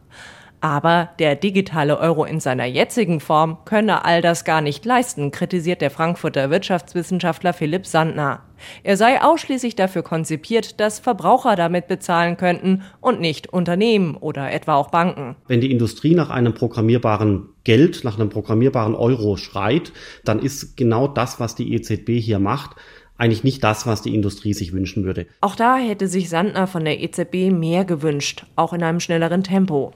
Aber 0.62 1.10
der 1.18 1.34
digitale 1.34 1.98
Euro 1.98 2.24
in 2.24 2.38
seiner 2.38 2.66
jetzigen 2.66 3.18
Form 3.18 3.58
könne 3.64 4.04
all 4.04 4.22
das 4.22 4.44
gar 4.44 4.60
nicht 4.60 4.84
leisten, 4.84 5.32
kritisiert 5.32 5.80
der 5.82 5.90
Frankfurter 5.90 6.50
Wirtschaftswissenschaftler 6.50 7.52
Philipp 7.52 7.84
Sandner. 7.84 8.42
Er 8.82 8.96
sei 8.96 9.20
ausschließlich 9.22 9.76
dafür 9.76 10.02
konzipiert, 10.02 10.80
dass 10.80 10.98
Verbraucher 10.98 11.56
damit 11.56 11.88
bezahlen 11.88 12.36
könnten 12.36 12.82
und 13.00 13.20
nicht 13.20 13.52
Unternehmen 13.52 14.16
oder 14.16 14.52
etwa 14.52 14.74
auch 14.74 14.90
Banken. 14.90 15.36
Wenn 15.48 15.60
die 15.60 15.70
Industrie 15.70 16.14
nach 16.14 16.30
einem 16.30 16.54
programmierbaren 16.54 17.48
Geld, 17.64 18.04
nach 18.04 18.18
einem 18.18 18.28
programmierbaren 18.28 18.94
Euro 18.94 19.36
schreit, 19.36 19.92
dann 20.24 20.38
ist 20.38 20.76
genau 20.76 21.08
das, 21.08 21.40
was 21.40 21.54
die 21.54 21.74
EZB 21.74 22.20
hier 22.20 22.38
macht, 22.38 22.76
eigentlich 23.18 23.44
nicht 23.44 23.62
das, 23.62 23.86
was 23.86 24.02
die 24.02 24.14
Industrie 24.14 24.52
sich 24.52 24.72
wünschen 24.72 25.04
würde. 25.04 25.26
Auch 25.40 25.54
da 25.54 25.76
hätte 25.76 26.08
sich 26.08 26.28
Sandner 26.28 26.66
von 26.66 26.84
der 26.84 27.00
EZB 27.00 27.52
mehr 27.52 27.84
gewünscht, 27.84 28.46
auch 28.56 28.72
in 28.72 28.82
einem 28.82 29.00
schnelleren 29.00 29.44
Tempo. 29.44 29.92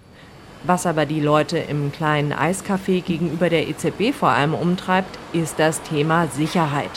Was 0.65 0.87
aber 0.87 1.07
die 1.07 1.21
Leute 1.21 1.59
im 1.59 1.93
kleinen 1.93 2.33
Eiscafé 2.33 3.01
gegenüber 3.01 3.49
der 3.49 3.69
EZB 3.69 4.13
vor 4.13 4.31
allem 4.31 4.55
umtreibt, 4.55 5.19
ist 5.33 5.59
das 5.59 5.83
Thema 5.83 6.27
Sicherheit. 6.29 6.91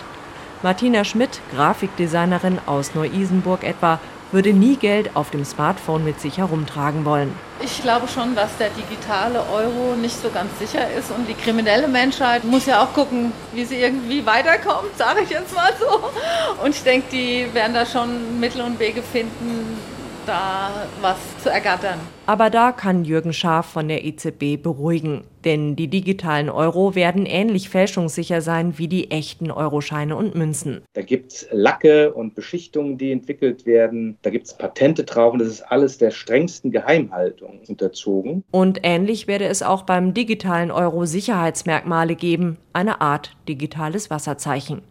Martina 0.62 1.06
Schmidt, 1.06 1.40
Grafikdesignerin 1.56 2.60
aus 2.66 2.94
Neu-Isenburg 2.94 3.64
etwa, 3.64 3.98
würde 4.34 4.52
nie 4.52 4.76
Geld 4.76 5.16
auf 5.16 5.30
dem 5.30 5.46
Smartphone 5.46 6.04
mit 6.04 6.20
sich 6.20 6.38
herumtragen 6.38 7.06
wollen. 7.06 7.34
Ich 7.62 7.82
glaube 7.82 8.10
schon, 8.10 8.36
dass 8.36 8.56
der 8.58 8.70
digitale 8.70 9.40
Euro 9.40 9.96
nicht 9.96 10.22
so 10.22 10.30
ganz 10.30 10.50
sicher 10.60 10.92
ist 10.92 11.12
und 11.12 11.30
die 11.30 11.34
kriminelle 11.34 11.88
Menschheit 11.88 12.44
muss 12.44 12.66
ja 12.66 12.84
auch 12.84 12.94
gucken, 12.94 13.32
wie 13.54 13.64
sie 13.64 13.78
irgendwie 13.78 14.26
weiterkommt, 14.26 14.98
sage 14.98 15.22
ich 15.24 15.30
jetzt 15.30 15.56
mal 15.56 15.72
so. 15.80 16.64
Und 16.64 16.76
ich 16.76 16.84
denke, 16.84 17.08
die 17.10 17.48
werden 17.54 17.74
da 17.74 17.86
schon 17.86 18.40
Mittel 18.42 18.62
und 18.62 18.80
Wege 18.80 19.02
finden, 19.02 19.78
da 20.26 20.72
was 21.02 21.18
zu 21.42 21.50
ergattern. 21.50 22.00
Aber 22.26 22.50
da 22.50 22.74
kann 22.74 23.06
Jürgen 23.06 23.32
Schaaf 23.32 23.66
von 23.66 23.88
der 23.88 24.04
EZB 24.04 24.62
beruhigen. 24.62 25.24
Denn 25.46 25.76
die 25.76 25.88
digitalen 25.88 26.50
Euro 26.50 26.96
werden 26.96 27.26
ähnlich 27.26 27.70
fälschungssicher 27.70 28.42
sein 28.42 28.78
wie 28.78 28.88
die 28.88 29.12
echten 29.12 29.52
Euroscheine 29.52 30.16
und 30.16 30.36
Münzen. 30.36 30.82
Da 30.94 31.02
gibt 31.02 31.32
es 31.32 31.48
Lacke 31.52 32.14
und 32.14 32.36
Beschichtungen, 32.36 32.98
die 32.98 33.12
entwickelt 33.12 33.66
werden. 33.66 34.18
Da 34.22 34.30
gibt 34.30 34.48
es 34.48 34.54
Patente 34.54 35.04
drauf 35.04 35.34
und 35.34 35.40
das 35.40 35.48
ist 35.48 35.62
alles 35.62 35.98
der 35.98 36.12
strengsten 36.12 36.72
Geheimhaltung 36.72 37.62
unterzogen. 37.68 38.44
Und 38.52 38.80
ähnlich 38.84 39.28
werde 39.28 39.46
es 39.46 39.64
auch 39.64 39.84
beim 39.84 40.14
digitalen 40.14 40.72
Euro 40.72 41.06
Sicherheitsmerkmale 41.06 42.16
geben. 42.16 42.58
Eine 42.74 43.02
Art 43.02 43.36
digitales 43.48 44.10
Wasserzeichen. 44.10 44.82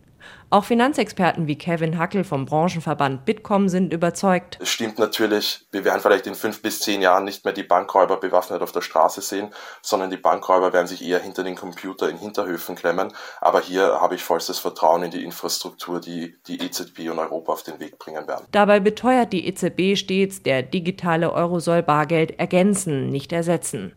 Auch 0.51 0.65
Finanzexperten 0.65 1.47
wie 1.47 1.59
Kevin 1.59 1.99
Hackel 1.99 2.25
vom 2.25 2.47
Branchenverband 2.47 3.27
Bitkom 3.27 3.69
sind 3.69 3.93
überzeugt. 3.93 4.59
Es 4.63 4.71
stimmt 4.71 4.99
natürlich, 4.99 5.67
wir 5.73 5.85
werden 5.85 6.01
vielleicht 6.01 6.27
in 6.27 6.35
fünf 6.35 6.63
bis 6.63 6.81
zehn 6.81 7.03
Jahren 7.03 7.25
nicht 7.25 7.45
mehr 7.45 7.53
die 7.53 7.65
Bankräuber 7.65 8.17
bewaffnet 8.17 8.63
auf 8.63 8.73
der 8.73 8.81
Straße 8.81 9.21
sehen, 9.21 9.51
sondern 9.83 10.09
die 10.09 10.17
Bankräuber 10.17 10.73
werden 10.73 10.87
sich 10.87 11.05
eher 11.05 11.19
hinter 11.19 11.45
den 11.45 11.55
Computer 11.55 12.09
in 12.09 12.17
Hinterhöfen 12.17 12.77
klemmen. 12.77 13.13
Aber 13.43 13.61
hier 13.61 14.01
habe 14.01 14.15
ich 14.15 14.25
vollstes 14.25 14.59
Vertrauen 14.59 15.03
in 15.03 15.11
die 15.11 15.23
Infrastruktur, 15.23 16.01
die 16.01 16.37
die 16.47 16.63
EZB 16.63 17.11
und 17.11 17.19
Europa 17.19 17.53
auf 17.53 17.63
den 17.63 17.79
Weg 17.79 17.99
bringen 17.99 18.27
werden. 18.27 18.47
Dabei 18.51 18.81
beteuert 18.81 19.35
die 19.35 19.47
EZB 19.47 19.99
stets, 19.99 20.43
der 20.43 20.63
digitale 20.63 21.31
Euro 21.31 21.61
soll 21.61 21.83
Bargeld 21.83 22.39
ergänzen, 22.39 23.11
nicht 23.11 23.33
ersetzen 23.33 23.93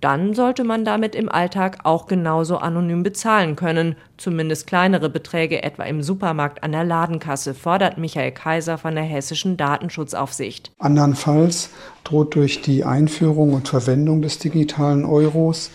dann 0.00 0.34
sollte 0.34 0.64
man 0.64 0.84
damit 0.84 1.14
im 1.14 1.28
Alltag 1.28 1.80
auch 1.84 2.06
genauso 2.06 2.56
anonym 2.56 3.02
bezahlen 3.02 3.56
können. 3.56 3.96
Zumindest 4.16 4.66
kleinere 4.66 5.10
Beträge, 5.10 5.62
etwa 5.62 5.84
im 5.84 6.02
Supermarkt 6.02 6.62
an 6.62 6.72
der 6.72 6.84
Ladenkasse, 6.84 7.54
fordert 7.54 7.98
Michael 7.98 8.32
Kaiser 8.32 8.78
von 8.78 8.94
der 8.94 9.04
Hessischen 9.04 9.56
Datenschutzaufsicht. 9.56 10.72
Andernfalls 10.78 11.70
droht 12.04 12.34
durch 12.34 12.62
die 12.62 12.84
Einführung 12.84 13.52
und 13.52 13.68
Verwendung 13.68 14.22
des 14.22 14.38
digitalen 14.38 15.04
Euros 15.04 15.70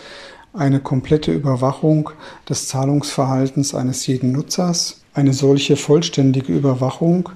eine 0.53 0.79
komplette 0.79 1.31
Überwachung 1.31 2.09
des 2.49 2.67
Zahlungsverhaltens 2.67 3.75
eines 3.75 4.07
jeden 4.07 4.31
Nutzers. 4.31 5.01
Eine 5.13 5.33
solche 5.33 5.75
vollständige 5.75 6.53
Überwachung 6.53 7.29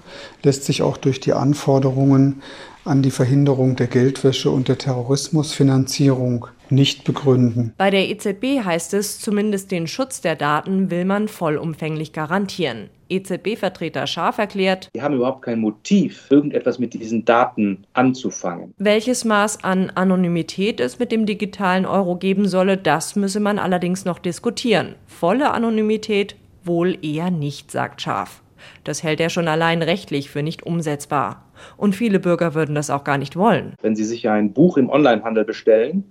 lässt 0.44 0.66
sich 0.66 0.82
auch 0.82 0.98
durch 0.98 1.20
die 1.20 1.34
Anforderungen 1.34 2.42
an 2.86 3.02
die 3.02 3.12
Verhinderung 3.12 3.76
der 3.76 3.88
Geldwäsche 3.88 4.50
und 4.50 4.68
der 4.68 4.78
Terrorismusfinanzierung 4.78 6.48
nicht 6.72 7.04
begründen. 7.04 7.74
Bei 7.78 7.90
der 7.90 8.10
EZB 8.10 8.64
heißt 8.64 8.94
es, 8.94 9.20
zumindest 9.20 9.72
den 9.72 9.88
Schutz 9.88 10.22
der 10.22 10.36
Daten 10.36 10.92
will 10.92 11.06
man 11.06 11.28
vollumfänglich 11.28 12.14
garantieren. 12.14 12.90
EZB-Vertreter 13.10 14.06
Scharf 14.08 14.38
erklärt, 14.38 14.90
wir 14.94 15.02
haben 15.02 15.16
überhaupt 15.16 15.42
kein 15.42 15.60
Motiv, 15.60 16.28
irgendetwas 16.30 16.80
mit 16.80 16.94
diesen 16.94 17.26
Daten 17.26 17.86
anzufangen. 17.94 18.74
Welches 18.78 19.26
Maß 19.26 19.64
an 19.64 19.90
Anonymität 19.90 20.80
es 20.80 21.00
mit 21.00 21.12
dem 21.12 21.26
digitalen 21.26 21.86
Euro 21.86 22.16
geben 22.18 22.48
solle, 22.48 22.78
das 22.78 23.16
müsse 23.16 23.40
man 23.40 23.58
allerdings 23.58 24.06
noch 24.06 24.20
diskutieren. 24.20 24.96
Volle 25.08 25.52
Anonymität 25.52 26.36
wohl 26.64 26.98
eher 27.04 27.32
nicht, 27.32 27.72
sagt 27.72 28.02
Scharf. 28.02 28.44
Das 28.84 29.04
hält 29.04 29.20
er 29.20 29.30
schon 29.30 29.48
allein 29.48 29.82
rechtlich 29.82 30.30
für 30.30 30.44
nicht 30.44 30.64
umsetzbar. 30.64 31.46
Und 31.78 31.96
viele 31.96 32.20
Bürger 32.20 32.54
würden 32.54 32.76
das 32.76 32.90
auch 32.90 33.04
gar 33.04 33.18
nicht 33.18 33.36
wollen. 33.36 33.74
Wenn 33.82 33.96
Sie 33.96 34.04
sich 34.04 34.30
ein 34.30 34.54
Buch 34.54 34.78
im 34.78 34.90
Onlinehandel 34.90 35.46
bestellen 35.46 36.04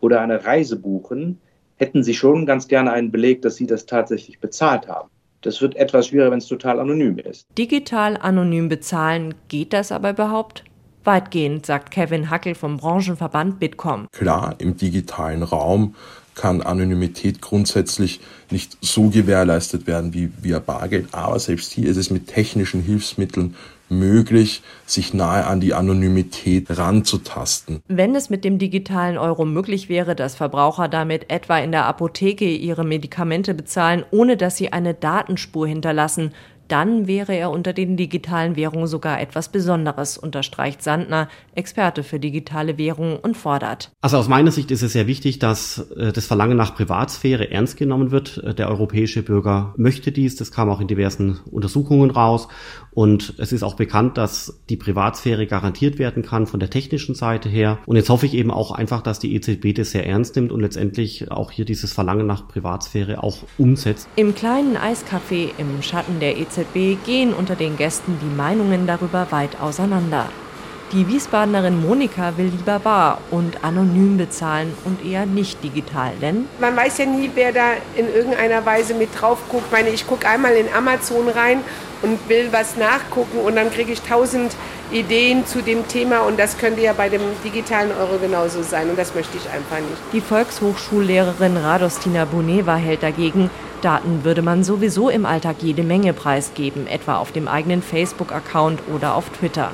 oder 0.00 0.20
eine 0.20 0.44
Reise 0.44 0.76
buchen, 0.76 1.40
hätten 1.76 2.02
Sie 2.02 2.14
schon 2.14 2.46
ganz 2.46 2.68
gerne 2.68 2.92
einen 2.92 3.10
Beleg, 3.10 3.42
dass 3.42 3.56
Sie 3.56 3.66
das 3.66 3.86
tatsächlich 3.86 4.40
bezahlt 4.40 4.88
haben. 4.88 5.10
Das 5.42 5.60
wird 5.60 5.76
etwas 5.76 6.08
schwieriger, 6.08 6.30
wenn 6.30 6.38
es 6.38 6.46
total 6.46 6.80
anonym 6.80 7.18
ist. 7.18 7.46
Digital 7.58 8.16
anonym 8.16 8.68
bezahlen, 8.68 9.34
geht 9.48 9.72
das 9.72 9.92
aber 9.92 10.10
überhaupt? 10.10 10.64
Weitgehend, 11.04 11.66
sagt 11.66 11.90
Kevin 11.90 12.30
Hackel 12.30 12.54
vom 12.54 12.78
Branchenverband 12.78 13.60
Bitkom. 13.60 14.06
Klar, 14.10 14.54
im 14.58 14.76
digitalen 14.78 15.42
Raum 15.42 15.94
kann 16.34 16.62
Anonymität 16.62 17.40
grundsätzlich 17.40 18.20
nicht 18.50 18.76
so 18.80 19.08
gewährleistet 19.10 19.86
werden 19.86 20.14
wie 20.14 20.30
via 20.42 20.58
Bargeld, 20.58 21.08
aber 21.12 21.38
selbst 21.38 21.72
hier 21.72 21.88
ist 21.88 21.96
es 21.96 22.10
mit 22.10 22.26
technischen 22.26 22.82
Hilfsmitteln 22.82 23.54
möglich, 23.88 24.62
sich 24.86 25.14
nahe 25.14 25.46
an 25.46 25.60
die 25.60 25.74
Anonymität 25.74 26.78
ranzutasten. 26.78 27.80
Wenn 27.88 28.14
es 28.14 28.30
mit 28.30 28.44
dem 28.44 28.58
digitalen 28.58 29.18
Euro 29.18 29.44
möglich 29.44 29.88
wäre, 29.88 30.14
dass 30.14 30.34
Verbraucher 30.34 30.88
damit 30.88 31.30
etwa 31.30 31.58
in 31.58 31.70
der 31.70 31.84
Apotheke 31.84 32.46
ihre 32.46 32.84
Medikamente 32.84 33.54
bezahlen, 33.54 34.04
ohne 34.10 34.36
dass 34.36 34.56
sie 34.56 34.72
eine 34.72 34.94
Datenspur 34.94 35.66
hinterlassen, 35.66 36.32
dann 36.74 37.06
wäre 37.06 37.32
er 37.36 37.52
unter 37.52 37.72
den 37.72 37.96
digitalen 37.96 38.56
Währungen 38.56 38.88
sogar 38.88 39.20
etwas 39.20 39.48
Besonderes, 39.48 40.18
unterstreicht 40.18 40.82
Sandner, 40.82 41.28
Experte 41.54 42.02
für 42.02 42.18
digitale 42.18 42.78
Währungen 42.78 43.16
und 43.16 43.36
fordert. 43.36 43.92
Also 44.00 44.16
aus 44.16 44.26
meiner 44.26 44.50
Sicht 44.50 44.72
ist 44.72 44.82
es 44.82 44.92
sehr 44.92 45.06
wichtig, 45.06 45.38
dass 45.38 45.88
äh, 45.96 46.12
das 46.12 46.26
Verlangen 46.26 46.56
nach 46.56 46.74
Privatsphäre 46.74 47.48
ernst 47.48 47.76
genommen 47.76 48.10
wird. 48.10 48.38
Äh, 48.38 48.54
der 48.54 48.70
europäische 48.70 49.22
Bürger 49.22 49.72
möchte 49.76 50.10
dies, 50.10 50.34
das 50.34 50.50
kam 50.50 50.68
auch 50.68 50.80
in 50.80 50.88
diversen 50.88 51.38
Untersuchungen 51.48 52.10
raus. 52.10 52.48
Und 52.94 53.34
es 53.38 53.52
ist 53.52 53.62
auch 53.62 53.74
bekannt, 53.74 54.16
dass 54.16 54.60
die 54.68 54.76
Privatsphäre 54.76 55.46
garantiert 55.46 55.98
werden 55.98 56.22
kann 56.22 56.46
von 56.46 56.60
der 56.60 56.70
technischen 56.70 57.14
Seite 57.14 57.48
her. 57.48 57.78
Und 57.86 57.96
jetzt 57.96 58.08
hoffe 58.08 58.26
ich 58.26 58.34
eben 58.34 58.50
auch 58.50 58.70
einfach, 58.70 59.02
dass 59.02 59.18
die 59.18 59.34
EZB 59.34 59.74
das 59.74 59.90
sehr 59.90 60.06
ernst 60.06 60.36
nimmt 60.36 60.52
und 60.52 60.60
letztendlich 60.60 61.30
auch 61.30 61.50
hier 61.50 61.64
dieses 61.64 61.92
Verlangen 61.92 62.26
nach 62.26 62.46
Privatsphäre 62.46 63.22
auch 63.22 63.38
umsetzt. 63.58 64.08
Im 64.16 64.34
kleinen 64.34 64.76
Eiscafé 64.76 65.50
im 65.58 65.82
Schatten 65.82 66.20
der 66.20 66.38
EZB 66.38 67.04
gehen 67.04 67.34
unter 67.34 67.56
den 67.56 67.76
Gästen 67.76 68.16
die 68.22 68.36
Meinungen 68.36 68.86
darüber 68.86 69.26
weit 69.30 69.60
auseinander. 69.60 70.28
Die 70.92 71.08
Wiesbadenerin 71.08 71.84
Monika 71.84 72.36
will 72.36 72.52
lieber 72.56 72.78
bar 72.78 73.18
und 73.32 73.64
anonym 73.64 74.16
bezahlen 74.16 74.72
und 74.84 75.04
eher 75.04 75.26
nicht 75.26 75.64
digital, 75.64 76.12
denn 76.20 76.44
man 76.60 76.76
weiß 76.76 76.98
ja 76.98 77.06
nie, 77.06 77.30
wer 77.34 77.52
da 77.52 77.72
in 77.96 78.06
irgendeiner 78.14 78.64
Weise 78.64 78.94
mit 78.94 79.08
drauf 79.18 79.38
guckt. 79.48 79.64
Ich 79.66 79.72
meine, 79.72 79.88
ich 79.88 80.06
gucke 80.06 80.28
einmal 80.28 80.52
in 80.52 80.66
Amazon 80.72 81.28
rein 81.28 81.60
und 82.04 82.28
will 82.28 82.48
was 82.52 82.76
nachgucken 82.76 83.38
und 83.38 83.56
dann 83.56 83.70
kriege 83.70 83.90
ich 83.90 84.02
tausend 84.02 84.52
Ideen 84.92 85.46
zu 85.46 85.62
dem 85.62 85.88
Thema 85.88 86.20
und 86.20 86.38
das 86.38 86.58
könnte 86.58 86.82
ja 86.82 86.92
bei 86.92 87.08
dem 87.08 87.22
digitalen 87.42 87.90
Euro 87.98 88.18
genauso 88.20 88.62
sein 88.62 88.90
und 88.90 88.98
das 88.98 89.14
möchte 89.14 89.38
ich 89.38 89.48
einfach 89.50 89.78
nicht. 89.78 90.02
Die 90.12 90.20
Volkshochschullehrerin 90.20 91.56
Radostina 91.56 92.26
Buneva 92.26 92.76
hält 92.76 93.02
dagegen, 93.02 93.48
Daten 93.80 94.22
würde 94.22 94.42
man 94.42 94.64
sowieso 94.64 95.08
im 95.08 95.24
Alltag 95.24 95.56
jede 95.60 95.82
Menge 95.82 96.12
preisgeben, 96.12 96.86
etwa 96.86 97.16
auf 97.16 97.32
dem 97.32 97.48
eigenen 97.48 97.82
Facebook-Account 97.82 98.80
oder 98.94 99.14
auf 99.14 99.30
Twitter. 99.30 99.72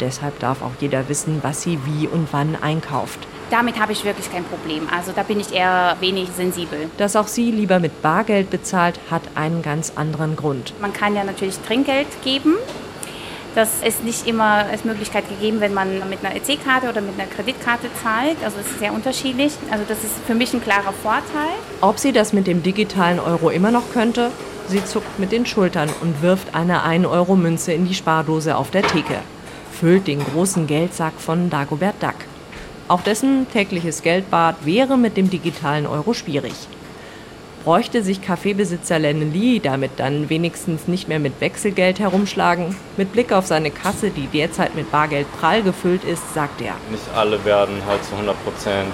Deshalb 0.00 0.38
darf 0.40 0.62
auch 0.62 0.72
jeder 0.80 1.08
wissen, 1.08 1.38
was 1.42 1.62
sie 1.62 1.78
wie 1.84 2.06
und 2.06 2.28
wann 2.32 2.56
einkauft. 2.60 3.26
Damit 3.52 3.78
habe 3.78 3.92
ich 3.92 4.02
wirklich 4.02 4.32
kein 4.32 4.44
Problem. 4.44 4.88
Also 4.90 5.12
da 5.14 5.22
bin 5.22 5.38
ich 5.38 5.52
eher 5.52 5.94
wenig 6.00 6.30
sensibel. 6.34 6.88
Dass 6.96 7.16
auch 7.16 7.26
sie 7.26 7.50
lieber 7.50 7.80
mit 7.80 8.00
Bargeld 8.00 8.48
bezahlt, 8.48 8.98
hat 9.10 9.20
einen 9.34 9.60
ganz 9.60 9.92
anderen 9.94 10.36
Grund. 10.36 10.72
Man 10.80 10.94
kann 10.94 11.14
ja 11.14 11.22
natürlich 11.22 11.58
Trinkgeld 11.58 12.06
geben. 12.24 12.54
Das 13.54 13.82
ist 13.86 14.04
nicht 14.04 14.26
immer 14.26 14.64
als 14.70 14.86
Möglichkeit 14.86 15.28
gegeben, 15.28 15.60
wenn 15.60 15.74
man 15.74 16.08
mit 16.08 16.24
einer 16.24 16.34
EC-Karte 16.34 16.88
oder 16.88 17.02
mit 17.02 17.20
einer 17.20 17.28
Kreditkarte 17.28 17.88
zahlt. 18.02 18.38
Also 18.42 18.56
es 18.58 18.70
ist 18.70 18.78
sehr 18.78 18.94
unterschiedlich. 18.94 19.52
Also 19.70 19.84
das 19.86 20.02
ist 20.02 20.14
für 20.26 20.34
mich 20.34 20.54
ein 20.54 20.62
klarer 20.62 20.94
Vorteil. 20.94 21.52
Ob 21.82 21.98
sie 21.98 22.12
das 22.12 22.32
mit 22.32 22.46
dem 22.46 22.62
digitalen 22.62 23.20
Euro 23.20 23.50
immer 23.50 23.70
noch 23.70 23.92
könnte? 23.92 24.30
Sie 24.68 24.82
zuckt 24.82 25.18
mit 25.18 25.30
den 25.30 25.44
Schultern 25.44 25.90
und 26.00 26.22
wirft 26.22 26.54
eine 26.54 26.86
1-Euro-Münze 26.86 27.74
in 27.74 27.86
die 27.86 27.94
Spardose 27.94 28.56
auf 28.56 28.70
der 28.70 28.82
Theke 28.82 29.18
füllt 29.82 30.06
den 30.06 30.24
großen 30.24 30.68
Geldsack 30.68 31.14
von 31.18 31.50
Dagobert 31.50 32.00
Duck. 32.00 32.14
Auch 32.92 33.00
dessen 33.00 33.46
tägliches 33.50 34.02
Geldbad 34.02 34.66
wäre 34.66 34.98
mit 34.98 35.16
dem 35.16 35.30
digitalen 35.30 35.86
Euro 35.86 36.12
schwierig. 36.12 36.52
Bräuchte 37.64 38.02
sich 38.02 38.20
Kaffeebesitzer 38.20 38.98
Lenny 38.98 39.24
Lee 39.24 39.60
damit 39.60 39.92
dann 39.96 40.28
wenigstens 40.28 40.88
nicht 40.88 41.08
mehr 41.08 41.18
mit 41.18 41.40
Wechselgeld 41.40 42.00
herumschlagen? 42.00 42.76
Mit 42.98 43.14
Blick 43.14 43.32
auf 43.32 43.46
seine 43.46 43.70
Kasse, 43.70 44.10
die 44.10 44.26
derzeit 44.26 44.74
mit 44.74 44.92
Bargeld 44.92 45.26
prall 45.40 45.62
gefüllt 45.62 46.04
ist, 46.04 46.34
sagt 46.34 46.60
er. 46.60 46.74
Nicht 46.90 47.08
alle 47.16 47.42
werden 47.46 47.80
halt 47.86 48.04
zu 48.04 48.14
100% 48.14 48.34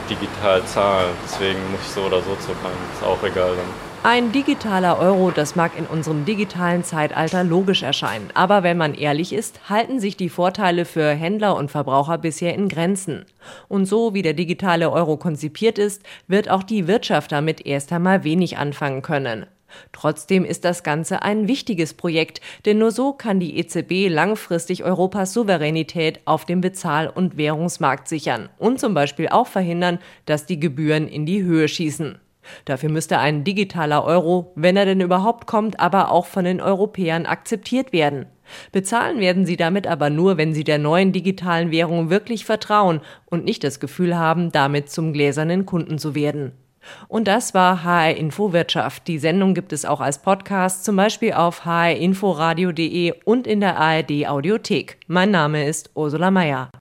digital 0.08 0.64
zahlen, 0.66 1.10
deswegen 1.24 1.58
muss 1.72 1.80
ich 1.82 1.92
so 1.92 2.02
oder 2.02 2.18
so 2.18 2.36
zuckern, 2.36 2.70
ist 2.94 3.02
auch 3.02 3.20
egal 3.24 3.56
dann. 3.56 3.87
Ein 4.04 4.30
digitaler 4.30 5.00
Euro, 5.00 5.32
das 5.32 5.56
mag 5.56 5.76
in 5.76 5.84
unserem 5.84 6.24
digitalen 6.24 6.84
Zeitalter 6.84 7.42
logisch 7.42 7.82
erscheinen, 7.82 8.30
aber 8.32 8.62
wenn 8.62 8.78
man 8.78 8.94
ehrlich 8.94 9.32
ist, 9.32 9.68
halten 9.68 9.98
sich 9.98 10.16
die 10.16 10.28
Vorteile 10.28 10.84
für 10.84 11.10
Händler 11.10 11.56
und 11.56 11.72
Verbraucher 11.72 12.16
bisher 12.16 12.54
in 12.54 12.68
Grenzen. 12.68 13.26
Und 13.66 13.86
so 13.86 14.14
wie 14.14 14.22
der 14.22 14.34
digitale 14.34 14.92
Euro 14.92 15.16
konzipiert 15.16 15.78
ist, 15.78 16.04
wird 16.28 16.48
auch 16.48 16.62
die 16.62 16.86
Wirtschaft 16.86 17.32
damit 17.32 17.66
erst 17.66 17.92
einmal 17.92 18.22
wenig 18.22 18.56
anfangen 18.56 19.02
können. 19.02 19.46
Trotzdem 19.92 20.44
ist 20.44 20.64
das 20.64 20.84
Ganze 20.84 21.22
ein 21.22 21.48
wichtiges 21.48 21.92
Projekt, 21.92 22.40
denn 22.66 22.78
nur 22.78 22.92
so 22.92 23.12
kann 23.12 23.40
die 23.40 23.58
EZB 23.58 24.08
langfristig 24.08 24.84
Europas 24.84 25.34
Souveränität 25.34 26.20
auf 26.24 26.44
dem 26.44 26.60
Bezahl- 26.60 27.10
und 27.10 27.36
Währungsmarkt 27.36 28.06
sichern 28.06 28.48
und 28.58 28.78
zum 28.78 28.94
Beispiel 28.94 29.28
auch 29.28 29.48
verhindern, 29.48 29.98
dass 30.24 30.46
die 30.46 30.60
Gebühren 30.60 31.08
in 31.08 31.26
die 31.26 31.42
Höhe 31.42 31.66
schießen. 31.66 32.20
Dafür 32.64 32.90
müsste 32.90 33.18
ein 33.18 33.44
digitaler 33.44 34.04
Euro, 34.04 34.52
wenn 34.54 34.76
er 34.76 34.84
denn 34.84 35.00
überhaupt 35.00 35.46
kommt, 35.46 35.80
aber 35.80 36.10
auch 36.10 36.26
von 36.26 36.44
den 36.44 36.60
Europäern 36.60 37.26
akzeptiert 37.26 37.92
werden. 37.92 38.26
Bezahlen 38.72 39.20
werden 39.20 39.46
sie 39.46 39.56
damit 39.56 39.86
aber 39.86 40.10
nur, 40.10 40.36
wenn 40.36 40.54
sie 40.54 40.64
der 40.64 40.78
neuen 40.78 41.12
digitalen 41.12 41.70
Währung 41.70 42.10
wirklich 42.10 42.44
vertrauen 42.44 43.00
und 43.26 43.44
nicht 43.44 43.62
das 43.64 43.80
Gefühl 43.80 44.16
haben, 44.16 44.52
damit 44.52 44.90
zum 44.90 45.12
gläsernen 45.12 45.66
Kunden 45.66 45.98
zu 45.98 46.14
werden. 46.14 46.52
Und 47.08 47.28
das 47.28 47.54
war 47.54 47.84
HR 47.84 48.16
Info 48.16 48.52
Wirtschaft. 48.52 49.08
Die 49.08 49.18
Sendung 49.18 49.54
gibt 49.54 49.72
es 49.72 49.84
auch 49.84 50.00
als 50.00 50.22
Podcast, 50.22 50.84
zum 50.84 50.96
Beispiel 50.96 51.32
auf 51.32 51.64
hrinforadio.de 51.64 53.14
und 53.24 53.46
in 53.46 53.60
der 53.60 53.76
ARD 53.78 54.26
Audiothek. 54.26 54.98
Mein 55.06 55.30
Name 55.30 55.66
ist 55.66 55.90
Ursula 55.94 56.30
Mayer. 56.30 56.70